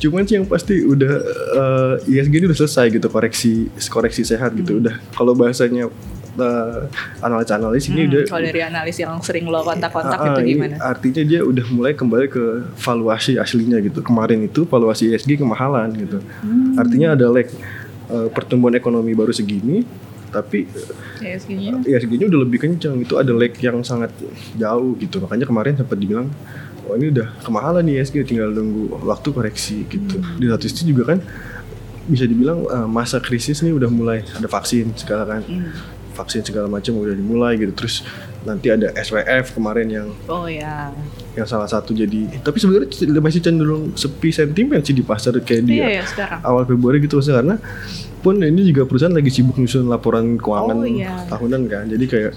Cuman 0.00 0.24
sih 0.24 0.34
yang 0.34 0.46
pasti 0.46 0.80
udah 0.82 1.12
eh, 1.52 1.94
ISG 2.10 2.32
ini 2.34 2.46
udah 2.46 2.58
selesai 2.58 2.88
gitu 2.90 3.06
koreksi 3.06 3.52
koreksi 3.86 4.22
sehat 4.22 4.50
gitu 4.54 4.80
udah 4.80 4.96
kalau 5.10 5.32
bahasanya 5.32 5.92
eh, 6.32 6.80
analis-analis 7.20 7.84
ini 7.86 8.00
Hmm, 8.00 8.10
udah 8.10 8.22
kalau 8.26 8.42
dari 8.42 8.62
analis 8.62 8.96
yang 8.96 9.12
sering 9.20 9.44
lo 9.44 9.60
kontak-kontak 9.60 10.16
Ah, 10.16 10.26
itu 10.30 10.40
ini 10.42 10.50
gimana? 10.54 10.74
Artinya 10.80 11.22
dia 11.22 11.40
udah 11.42 11.66
mulai 11.68 11.92
kembali 11.92 12.26
ke 12.26 12.44
valuasi 12.76 13.36
aslinya 13.36 13.76
gitu. 13.78 14.00
Kemarin 14.00 14.40
itu 14.42 14.64
valuasi 14.64 15.10
ISG 15.10 15.36
kemahalan 15.36 15.92
gitu. 15.94 16.18
Hmm. 16.40 16.74
Artinya 16.74 17.12
ada 17.12 17.28
lag 17.28 17.48
eh, 18.08 18.28
pertumbuhan 18.30 18.72
ekonomi 18.72 19.12
baru 19.12 19.30
segini, 19.30 19.84
tapi 20.30 20.64
Ya, 21.20 21.36
segini. 21.36 21.68
ISG-nya 21.84 22.26
udah 22.26 22.40
lebih 22.40 22.58
kencang. 22.58 22.96
Itu 22.98 23.14
ada 23.14 23.28
lag 23.30 23.52
yang 23.54 23.84
sangat 23.84 24.08
jauh 24.54 24.96
gitu. 24.96 25.20
Makanya 25.20 25.44
kemarin 25.44 25.76
sempat 25.76 25.94
dibilang 25.94 26.32
oh 26.90 26.96
ini 26.96 27.08
udah 27.08 27.30
kemahalan 27.40 27.82
nih 27.82 27.94
ISG 27.98 28.22
tinggal 28.24 28.50
nunggu 28.50 28.98
waktu 29.00 29.28
koreksi 29.30 29.86
gitu. 29.86 30.18
Hmm. 30.18 30.36
Di 30.36 30.46
satu 30.46 30.64
sisi 30.64 30.82
juga 30.84 31.08
kan 31.08 31.18
bisa 32.04 32.24
dibilang 32.24 32.64
eh, 32.64 32.86
masa 32.86 33.18
krisis 33.18 33.60
nih 33.60 33.70
udah 33.70 33.86
mulai 33.86 34.26
ada 34.28 34.46
vaksin 34.46 34.90
sekarang 34.92 35.26
kan. 35.30 35.42
Hmm. 35.42 35.70
Vaksin 36.10 36.42
segala 36.42 36.66
macam 36.66 36.98
udah 36.98 37.14
dimulai 37.14 37.54
gitu. 37.56 37.72
Terus 37.72 38.02
nanti 38.40 38.68
ada 38.68 38.90
SWF 38.94 39.54
kemarin 39.54 39.86
yang 39.86 40.08
Oh 40.26 40.44
ya. 40.44 40.90
yang 41.30 41.44
salah 41.44 41.64
satu 41.64 41.92
jadi 41.92 42.40
tapi 42.40 42.56
sebenarnya 42.56 42.88
masih 43.16 43.38
cenderung 43.38 43.94
sepi 43.94 44.28
sentimen 44.28 44.80
sih 44.80 44.90
di 44.90 45.00
pasar 45.00 45.36
kayak 45.38 45.62
di 45.62 45.76
Iya 45.76 46.00
ya 46.00 46.04
sekarang. 46.04 46.40
awal 46.42 46.64
Februari 46.64 46.98
gitu 46.98 47.16
maksudnya 47.16 47.38
karena 47.38 47.56
pun 48.18 48.34
ini 48.36 48.64
juga 48.64 48.82
perusahaan 48.82 49.12
lagi 49.12 49.30
sibuk 49.30 49.54
nyusun 49.54 49.86
laporan 49.86 50.34
keuangan 50.34 50.74
Oh, 50.74 50.88
iya. 50.88 51.20
tahunan 51.28 51.62
kan 51.68 51.84
jadi 51.86 52.04
kayak 52.04 52.32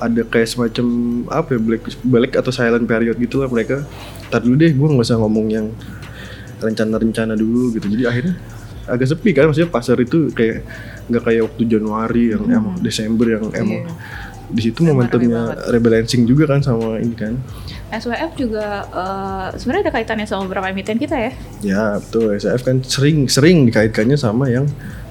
ada 0.00 0.22
kayak 0.24 0.48
semacam 0.48 0.86
apa 1.28 1.48
ya 1.54 1.60
black 1.60 1.82
black 2.02 2.32
atau 2.34 2.50
silent 2.50 2.88
period 2.88 3.16
gitu 3.20 3.44
lah 3.44 3.48
mereka. 3.52 3.84
Ntar 4.32 4.40
dulu 4.42 4.56
deh 4.56 4.72
gue 4.72 4.88
nggak 4.88 5.06
usah 5.06 5.20
ngomong 5.20 5.46
yang 5.52 5.66
rencana-rencana 6.60 7.36
dulu 7.36 7.76
gitu. 7.76 7.86
Jadi 7.92 8.04
akhirnya 8.08 8.34
agak 8.88 9.06
sepi 9.06 9.30
kan 9.36 9.46
maksudnya 9.46 9.70
pasar 9.70 10.00
itu 10.00 10.32
kayak 10.32 10.66
nggak 11.06 11.22
kayak 11.22 11.42
waktu 11.46 11.62
Januari 11.68 12.24
yang 12.34 12.42
emang 12.48 12.74
Desember 12.80 13.26
yang 13.28 13.44
emang 13.52 13.86
di 14.50 14.60
situ 14.66 14.82
Hmm. 14.82 14.98
Momentumnya 14.98 15.54
rebalancing 15.70 16.26
juga 16.26 16.50
kan 16.50 16.60
sama 16.60 16.98
ini 16.98 17.14
kan. 17.14 17.38
SWF 17.90 18.34
juga 18.38 18.86
eh, 18.86 19.46
sebenarnya 19.58 19.90
ada 19.90 19.92
kaitannya 19.94 20.26
sama 20.26 20.46
beberapa 20.46 20.70
emiten 20.70 20.98
kita 20.98 21.16
ya. 21.18 21.32
Ya 21.62 21.84
betul. 22.02 22.34
SAF 22.34 22.62
kan 22.66 22.82
sering 22.82 23.30
sering 23.30 23.66
dikaitkannya 23.66 24.18
sama 24.18 24.50
yang 24.50 24.66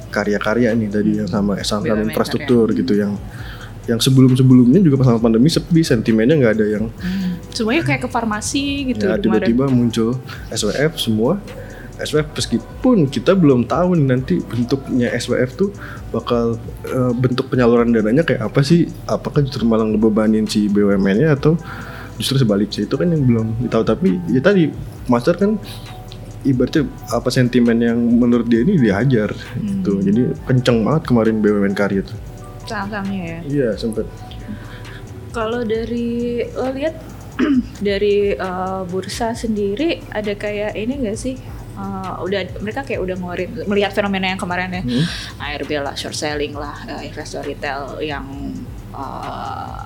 karya-karya 0.09 0.73
nih 0.73 0.89
tadi 0.89 1.11
yang 1.21 1.29
sama 1.29 1.55
BUMN 1.61 2.09
infrastruktur 2.09 2.73
gitu 2.73 2.97
yang 2.97 3.13
yang 3.89 3.97
sebelum-sebelumnya 3.97 4.85
juga 4.85 5.01
pas 5.01 5.17
pandemi 5.17 5.49
sepi 5.49 5.81
sentimennya 5.81 6.37
nggak 6.37 6.53
ada 6.61 6.65
yang 6.77 6.85
Semuanya 7.49 7.81
kayak 7.81 8.01
ke 8.05 8.09
farmasi 8.13 8.93
gitu 8.93 9.09
ya 9.09 9.17
tiba-tiba 9.17 9.65
muncul 9.67 10.15
SWF 10.53 11.01
semua. 11.01 11.41
SWF 11.99 12.31
meskipun 12.31 13.11
kita 13.11 13.35
belum 13.35 13.67
tahu 13.67 13.99
nih 13.99 14.07
nanti 14.07 14.35
bentuknya 14.39 15.11
SWF 15.19 15.49
tuh 15.59 15.69
bakal 16.15 16.55
eh, 16.87 17.11
bentuk 17.17 17.51
penyaluran 17.51 17.91
dananya 17.91 18.23
kayak 18.23 18.47
apa 18.47 18.63
sih? 18.63 18.87
Apakah 19.09 19.43
justru 19.43 19.67
malah 19.67 19.83
ngebebanin 19.83 20.47
si 20.47 20.71
BUMN-nya 20.71 21.35
atau 21.35 21.59
justru 22.15 22.39
sebaliknya? 22.39 22.87
Itu 22.87 22.95
kan 22.95 23.11
yang 23.11 23.27
belum 23.27 23.67
tahu 23.67 23.83
tapi 23.83 24.15
ya 24.31 24.39
tadi 24.39 24.71
master 25.11 25.35
kan 25.35 25.59
ibaratnya 26.47 26.87
apa 27.11 27.27
sentimen 27.27 27.83
yang 27.83 27.99
menurut 27.99 28.47
dia 28.47 28.63
ini 28.63 28.79
dihajar 28.79 29.35
gitu. 29.59 29.99
Jadi 29.99 30.21
kenceng 30.47 30.87
banget 30.87 31.03
kemarin 31.11 31.43
BUMN 31.43 31.75
karya 31.75 32.07
tuh 32.07 32.28
Saham-sahamnya 32.69 33.21
ya. 33.25 33.39
iya 33.43 33.69
sempet 33.73 34.05
Kalau 35.29 35.61
dari 35.61 36.09
lo 36.47 36.69
lihat 36.69 36.95
dari 37.81 38.31
eh, 38.31 38.81
bursa 38.85 39.33
sendiri 39.33 40.05
ada 40.09 40.33
kayak 40.33 40.73
ini 40.73 41.01
gak 41.01 41.17
sih? 41.17 41.35
Eh, 41.73 42.13
udah 42.19 42.59
mereka 42.59 42.83
kayak 42.83 42.99
udah 42.99 43.15
ngeluarin 43.15 43.49
melihat 43.65 43.91
fenomena 43.91 44.27
yang 44.27 44.37
kemarin 44.37 44.69
ya 44.69 44.81
Hmm. 44.81 45.05
ARB 45.39 45.71
lah 45.79 45.93
short 45.93 46.13
selling 46.13 46.51
lah 46.51 46.75
eh, 46.85 47.07
investor 47.07 47.41
retail 47.41 47.97
yang 47.99 48.25
eh, 48.91 49.79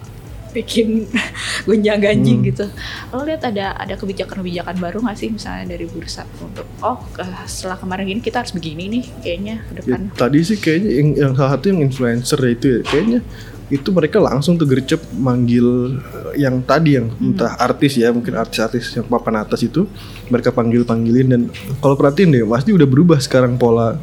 bikin 0.54 1.10
gonjang 1.68 2.00
ganjing 2.00 2.40
Hmm. 2.40 2.48
gitu. 2.48 2.66
Lo 3.10 3.22
lihat 3.22 3.44
ada 3.44 3.74
ada 3.74 3.94
kebijakan-kebijakan 3.94 4.78
baru 4.78 4.98
nggak 5.00 5.18
sih 5.18 5.30
misalnya 5.30 5.66
dari 5.68 5.84
bursa 5.84 6.24
untuk 6.38 6.64
oh 6.80 7.02
setelah 7.44 7.76
kemarin 7.76 8.06
gini 8.08 8.22
kita 8.22 8.40
harus 8.40 8.52
begini 8.52 8.88
nih 8.90 9.04
kayaknya 9.20 9.56
ke 9.60 9.72
Ya, 9.74 9.98
depan. 9.98 10.02
tadi 10.14 10.40
sih 10.40 10.56
kayaknya 10.56 10.92
yang, 10.94 11.10
yang 11.14 11.32
salah 11.34 11.52
satu 11.54 11.66
yang 11.68 11.80
influencer 11.82 12.38
ya 12.38 12.52
itu 12.52 12.66
ya 12.70 12.80
kayaknya 12.84 13.20
itu 13.66 13.90
mereka 13.90 14.20
langsung 14.20 14.54
tuh 14.54 14.66
gercep 14.66 15.02
manggil 15.14 15.98
eh, 15.98 16.40
yang 16.40 16.62
tadi 16.62 16.94
yang 16.94 17.10
entah 17.16 17.58
artis 17.58 17.96
ya 17.96 18.10
mungkin 18.10 18.36
artis-artis 18.36 18.94
yang 18.94 19.08
papan 19.08 19.40
atas 19.40 19.62
itu 19.62 19.90
mereka 20.28 20.50
panggil 20.50 20.84
panggilin 20.84 21.28
dan 21.28 21.42
kalau 21.80 21.96
perhatiin 21.96 22.30
deh 22.32 22.44
pasti 22.44 22.70
udah 22.70 22.86
berubah 22.86 23.18
sekarang 23.18 23.56
pola 23.56 23.98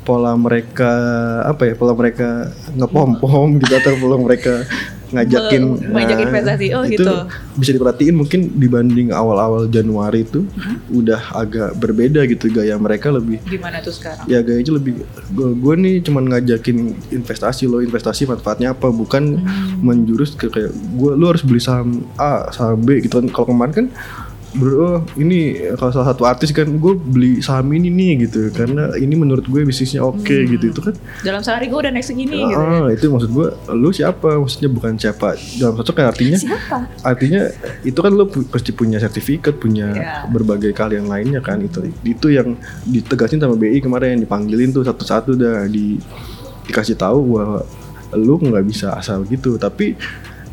pola 0.00 0.32
mereka 0.32 0.90
apa 1.44 1.62
ya 1.64 1.74
pola 1.74 1.92
mereka 1.92 2.48
ngepom 2.70 3.18
pom 3.18 3.48
gitu 3.56 3.74
atau 3.74 3.92
pola 3.96 4.16
mereka 4.16 4.64
ngajakin 5.10 5.62
ngajakin 5.90 6.16
nah, 6.16 6.28
investasi. 6.28 6.66
Oh, 6.70 6.82
itu 6.82 7.02
gitu. 7.02 7.14
bisa 7.54 7.70
diperhatiin 7.70 8.14
mungkin 8.14 8.40
dibanding 8.54 9.10
awal-awal 9.10 9.66
Januari 9.66 10.22
itu 10.22 10.42
Hmm? 10.50 10.76
udah 10.90 11.20
agak 11.34 11.76
berbeda 11.76 12.22
gitu 12.24 12.48
gaya 12.48 12.74
mereka 12.74 13.08
lebih 13.08 13.38
Gimana 13.44 13.80
tuh 13.80 13.90
sekarang? 13.90 14.24
ya 14.24 14.40
gayanya 14.40 14.76
lebih 14.76 15.02
gue 15.32 15.74
nih 15.76 16.00
cuman 16.00 16.24
ngajakin 16.28 16.78
investasi 17.10 17.64
lo 17.64 17.80
investasi 17.80 18.24
manfaatnya 18.24 18.70
apa 18.70 18.88
bukan 18.88 19.40
menjurus 19.78 20.32
ke 20.32 20.46
kayak 20.46 20.70
gue 20.70 21.12
lo 21.12 21.24
harus 21.26 21.42
beli 21.42 21.58
saham 21.58 22.06
A 22.14 22.50
saham 22.50 22.78
B 22.78 23.00
gitu 23.00 23.18
kan 23.18 23.26
kalau 23.28 23.46
kemarin 23.50 23.72
kan 23.72 23.86
bro 24.52 24.74
oh, 24.74 24.96
ini 25.14 25.38
kalau 25.74 25.90
salah 25.90 26.10
satu 26.10 26.22
artis 26.24 26.50
kan 26.50 26.66
gue 26.66 26.92
beli 26.92 27.38
saham 27.38 27.70
ini 27.70 27.86
nih 27.86 28.26
gitu 28.26 28.50
karena 28.50 28.90
ini 28.94 29.14
menurut 29.14 29.42
gue 29.42 29.62
bisnisnya 29.62 30.02
oke 30.02 30.26
gitu 30.26 30.64
itu 30.66 30.80
kan 30.80 30.94
Dalam 31.20 31.38
sehari 31.38 31.66
gue 31.66 31.78
udah 31.78 31.88
naik 31.88 32.02
segini 32.02 32.34
gitu. 32.40 32.50
ya. 32.50 32.58
ah 32.58 32.86
itu 32.88 33.06
maksud 33.06 33.30
gue 33.30 33.46
lu 33.72 33.90
siapa 33.90 34.34
maksudnya 34.34 34.66
bukan 34.68 34.94
siapa 34.94 35.38
dalam 35.54 35.74
satu 35.76 35.90
kan 35.92 36.10
artinya 36.10 36.34
Siapa? 36.36 36.76
artinya 37.00 37.46
itu 37.82 37.94
kan 37.96 38.10
lo 38.10 38.26
pu- 38.26 38.42
pasti 38.44 38.70
punya 38.70 38.98
sertifikat 38.98 39.54
punya 39.54 39.86
Ya. 39.90 40.24
berbagai 40.24 40.70
kalian 40.72 41.06
lainnya 41.06 41.38
kan 41.38 41.58
itu 41.58 41.86
itu 42.02 42.26
yang 42.28 42.54
ditegasin 42.84 43.38
sama 43.38 43.54
BI 43.54 43.78
kemarin 43.78 44.18
dipanggilin 44.18 44.70
tuh 44.70 44.82
satu-satu 44.82 45.34
dah 45.34 45.66
di 45.66 45.98
dikasih 46.64 46.94
tahu 46.94 47.36
bahwa 47.36 47.62
lu 48.12 48.34
nggak 48.36 48.64
bisa 48.64 48.90
asal 48.92 49.22
gitu 49.24 49.54
tapi 49.56 49.94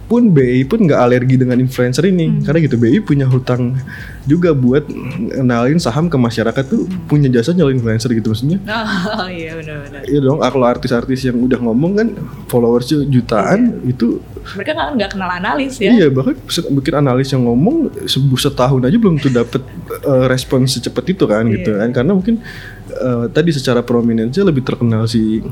pun 0.08 0.32
BI 0.32 0.63
pun 0.63 0.80
nggak 0.82 0.98
alergi 0.98 1.36
dengan 1.36 1.60
influencer 1.60 2.08
ini 2.08 2.39
karena 2.39 2.63
gitu 2.63 2.76
BI 2.76 3.04
punya 3.04 3.28
hutang 3.28 3.76
juga 4.24 4.52
buat 4.52 4.88
kenalin 5.30 5.76
saham 5.78 6.08
ke 6.08 6.15
masyarakat 6.15 6.63
tuh 6.63 6.88
punya 7.06 7.28
jasa 7.28 7.52
nyalin 7.52 7.76
influencer 7.76 8.12
gitu 8.12 8.32
maksudnya 8.32 8.60
Oh 9.20 9.28
iya 9.28 9.56
benar-benar. 9.56 10.04
Iya 10.04 10.20
dong, 10.20 10.39
kalau 10.39 10.63
artis-artis 10.63 11.24
yang 11.24 11.36
udah 11.38 11.60
ngomong 11.60 11.91
kan 11.93 12.08
followersnya 12.48 13.04
jutaan 13.06 13.84
itu 13.84 14.24
Mereka 14.56 14.72
nggak 14.72 14.89
nggak 14.96 15.10
kenal 15.12 15.28
analis 15.30 15.76
ya. 15.76 15.91
Iya 15.91 16.08
bahkan 16.08 16.39
mungkin 16.72 16.93
analis 16.96 17.28
yang 17.30 17.43
ngomong 17.43 17.91
setahun 18.39 18.80
aja 18.84 18.96
belum 18.96 19.20
tuh 19.20 19.32
dapet 19.34 19.60
eh, 19.91 20.26
respon 20.28 20.63
secepat 20.63 21.04
itu 21.12 21.28
kan 21.28 21.43
gitu 21.48 21.76
Iya. 21.76 21.84
kan 21.84 21.89
karena 21.91 22.12
mungkin 22.15 22.39
eh, 22.89 23.26
tadi 23.28 23.52
secara 23.52 23.84
prominensinya 23.84 24.48
lebih 24.48 24.63
terkenal 24.63 25.04
si 25.04 25.43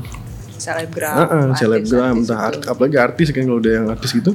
Selebgram. 0.66 1.14
ah, 1.14 1.24
artis- 1.24 1.56
selebgram 1.56 2.02
artis 2.12 2.20
entah 2.24 2.38
itu. 2.38 2.46
art- 2.48 2.66
apalagi 2.66 2.96
artis 2.98 3.26
kan 3.30 3.42
kalau 3.42 3.58
udah 3.58 3.72
yang 3.72 3.86
artis 3.86 4.10
gitu 4.10 4.32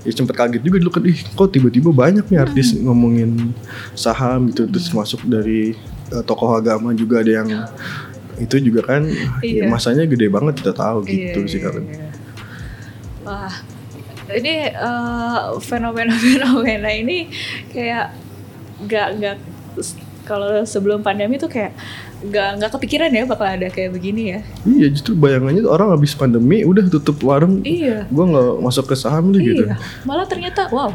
ya 0.00 0.10
sempet 0.10 0.34
kaget 0.34 0.62
juga 0.62 0.76
dulu 0.78 0.90
kan 0.90 1.02
ih 1.04 1.18
kok 1.28 1.48
tiba-tiba 1.50 1.90
banyak 1.92 2.24
nih 2.24 2.38
artis 2.40 2.72
Hmm. 2.72 2.86
ngomongin 2.86 3.52
saham 3.92 4.48
gitu 4.48 4.64
terus 4.66 4.88
masuk 4.90 5.20
dari 5.22 5.76
eh, 6.08 6.22
tokoh 6.22 6.48
agama 6.50 6.90
juga 6.92 7.20
ada 7.20 7.32
yang 7.34 7.48
itu 8.38 8.56
juga 8.62 8.86
kan 8.86 9.02
ya, 9.02 9.28
Iya. 9.42 9.62
masanya 9.66 10.04
gede 10.04 10.26
banget 10.26 10.56
kita 10.56 10.72
tahu 10.72 11.02
Iya, 11.02 11.10
gitu 11.34 11.40
sih 11.44 11.58
iya, 11.58 11.64
kalau 11.64 11.80
iya. 11.82 12.06
Wah, 13.20 13.52
ini 14.30 14.54
eh, 14.70 15.40
fenomena-fenomena 15.60 16.90
ini 16.90 17.28
kayak 17.68 18.14
nggak 18.80 19.08
nggak 19.14 19.36
kalau 20.22 20.62
sebelum 20.62 21.00
pandemi 21.00 21.34
tuh 21.34 21.48
kayak 21.48 21.72
nggak 22.18 22.48
nggak 22.58 22.70
kepikiran 22.74 23.10
ya 23.10 23.22
bakal 23.24 23.46
ada 23.46 23.68
kayak 23.68 23.94
begini 23.94 24.22
ya. 24.34 24.40
Iya 24.64 24.86
justru 24.90 25.14
bayangannya 25.14 25.62
tuh 25.62 25.70
orang 25.70 25.94
habis 25.94 26.12
pandemi 26.12 26.66
udah 26.66 26.82
tutup 26.88 27.22
warung 27.22 27.62
Iya. 27.62 28.10
gue 28.10 28.24
nggak 28.26 28.58
masuk 28.58 28.90
ke 28.90 28.94
saham 28.94 29.30
deh 29.30 29.38
gitu 29.38 29.64
Iya. 29.64 29.78
Malah 30.02 30.26
ternyata 30.26 30.66
wow. 30.68 30.90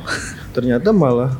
ternyata 0.51 0.91
malah 0.91 1.31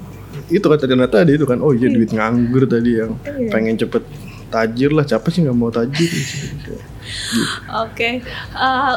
itu 0.48 0.64
kan 0.64 0.80
ternyata 0.80 1.22
ada 1.22 1.30
itu 1.30 1.44
kan 1.44 1.60
oh 1.60 1.72
iya 1.72 1.88
duit 1.88 2.10
nganggur 2.10 2.64
tadi 2.64 2.96
yang 2.98 3.20
Iya. 3.22 3.52
pengen 3.52 3.76
cepet 3.76 4.04
tajir 4.48 4.90
lah 4.90 5.04
siapa 5.04 5.28
sih 5.28 5.44
nggak 5.44 5.54
mau 5.54 5.68
tajir 5.68 6.08
Oke, 7.84 8.24
Eh, 8.54 8.94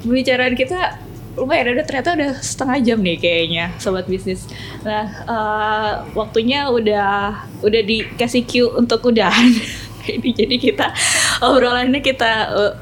pembicaraan 0.00 0.54
kita 0.54 0.96
lumayan 1.34 1.72
ada 1.72 1.82
ternyata 1.82 2.14
udah 2.14 2.30
setengah 2.36 2.78
jam 2.80 2.98
nih 3.00 3.16
kayaknya 3.16 3.74
sobat 3.76 4.06
bisnis. 4.06 4.46
Nah, 4.80 5.06
eh, 5.24 5.92
waktunya 6.12 6.68
udah 6.68 7.10
udah 7.60 7.82
dikasih 7.82 8.44
cue 8.44 8.70
untuk 8.72 9.02
udahan. 9.04 9.50
Ini 10.16 10.30
jadi 10.32 10.56
kita 10.56 10.86
obrolannya 11.44 12.00
kita 12.00 12.32
eh, 12.56 12.74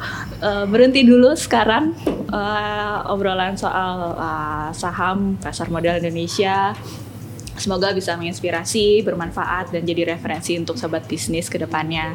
eh, 0.42 0.64
berhenti 0.70 1.02
dulu 1.02 1.34
sekarang 1.34 1.94
eh, 2.30 2.98
obrolan 3.10 3.58
soal 3.58 4.14
eh, 4.14 4.70
saham 4.74 5.34
pasar 5.40 5.70
modal 5.70 5.98
Indonesia. 5.98 6.74
Semoga 7.58 7.90
bisa 7.90 8.14
menginspirasi, 8.14 9.02
bermanfaat, 9.02 9.74
dan 9.74 9.82
jadi 9.82 10.14
referensi 10.14 10.54
untuk 10.54 10.78
sobat 10.78 11.10
bisnis 11.10 11.50
ke 11.50 11.58
depannya. 11.58 12.14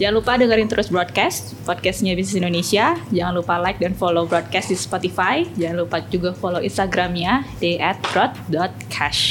Jangan 0.00 0.14
lupa 0.16 0.40
dengerin 0.40 0.72
terus 0.72 0.88
broadcast, 0.88 1.52
podcastnya 1.68 2.16
Bisnis 2.16 2.40
Indonesia. 2.40 2.96
Jangan 3.12 3.36
lupa 3.36 3.60
like 3.60 3.76
dan 3.76 3.92
follow 3.92 4.24
broadcast 4.24 4.72
di 4.72 4.76
Spotify. 4.80 5.44
Jangan 5.60 5.84
lupa 5.84 6.00
juga 6.08 6.32
follow 6.32 6.64
Instagramnya 6.64 7.44
di 7.60 7.76
@broad.cash. 7.76 9.22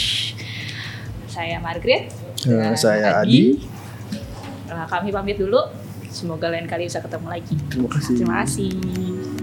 Saya 1.33 1.57
Margaret. 1.57 2.13
Dan 2.45 2.77
saya 2.77 3.25
Adi. 3.25 3.78
Nah, 4.69 4.85
kami 4.85 5.09
pamit 5.09 5.37
dulu. 5.41 5.59
Semoga 6.09 6.49
lain 6.49 6.65
kali 6.65 6.89
bisa 6.89 7.01
ketemu 7.01 7.27
lagi. 7.29 7.55
Terima 7.69 7.89
kasih. 7.89 8.13
Terima 8.17 8.35
kasih. 8.41 9.38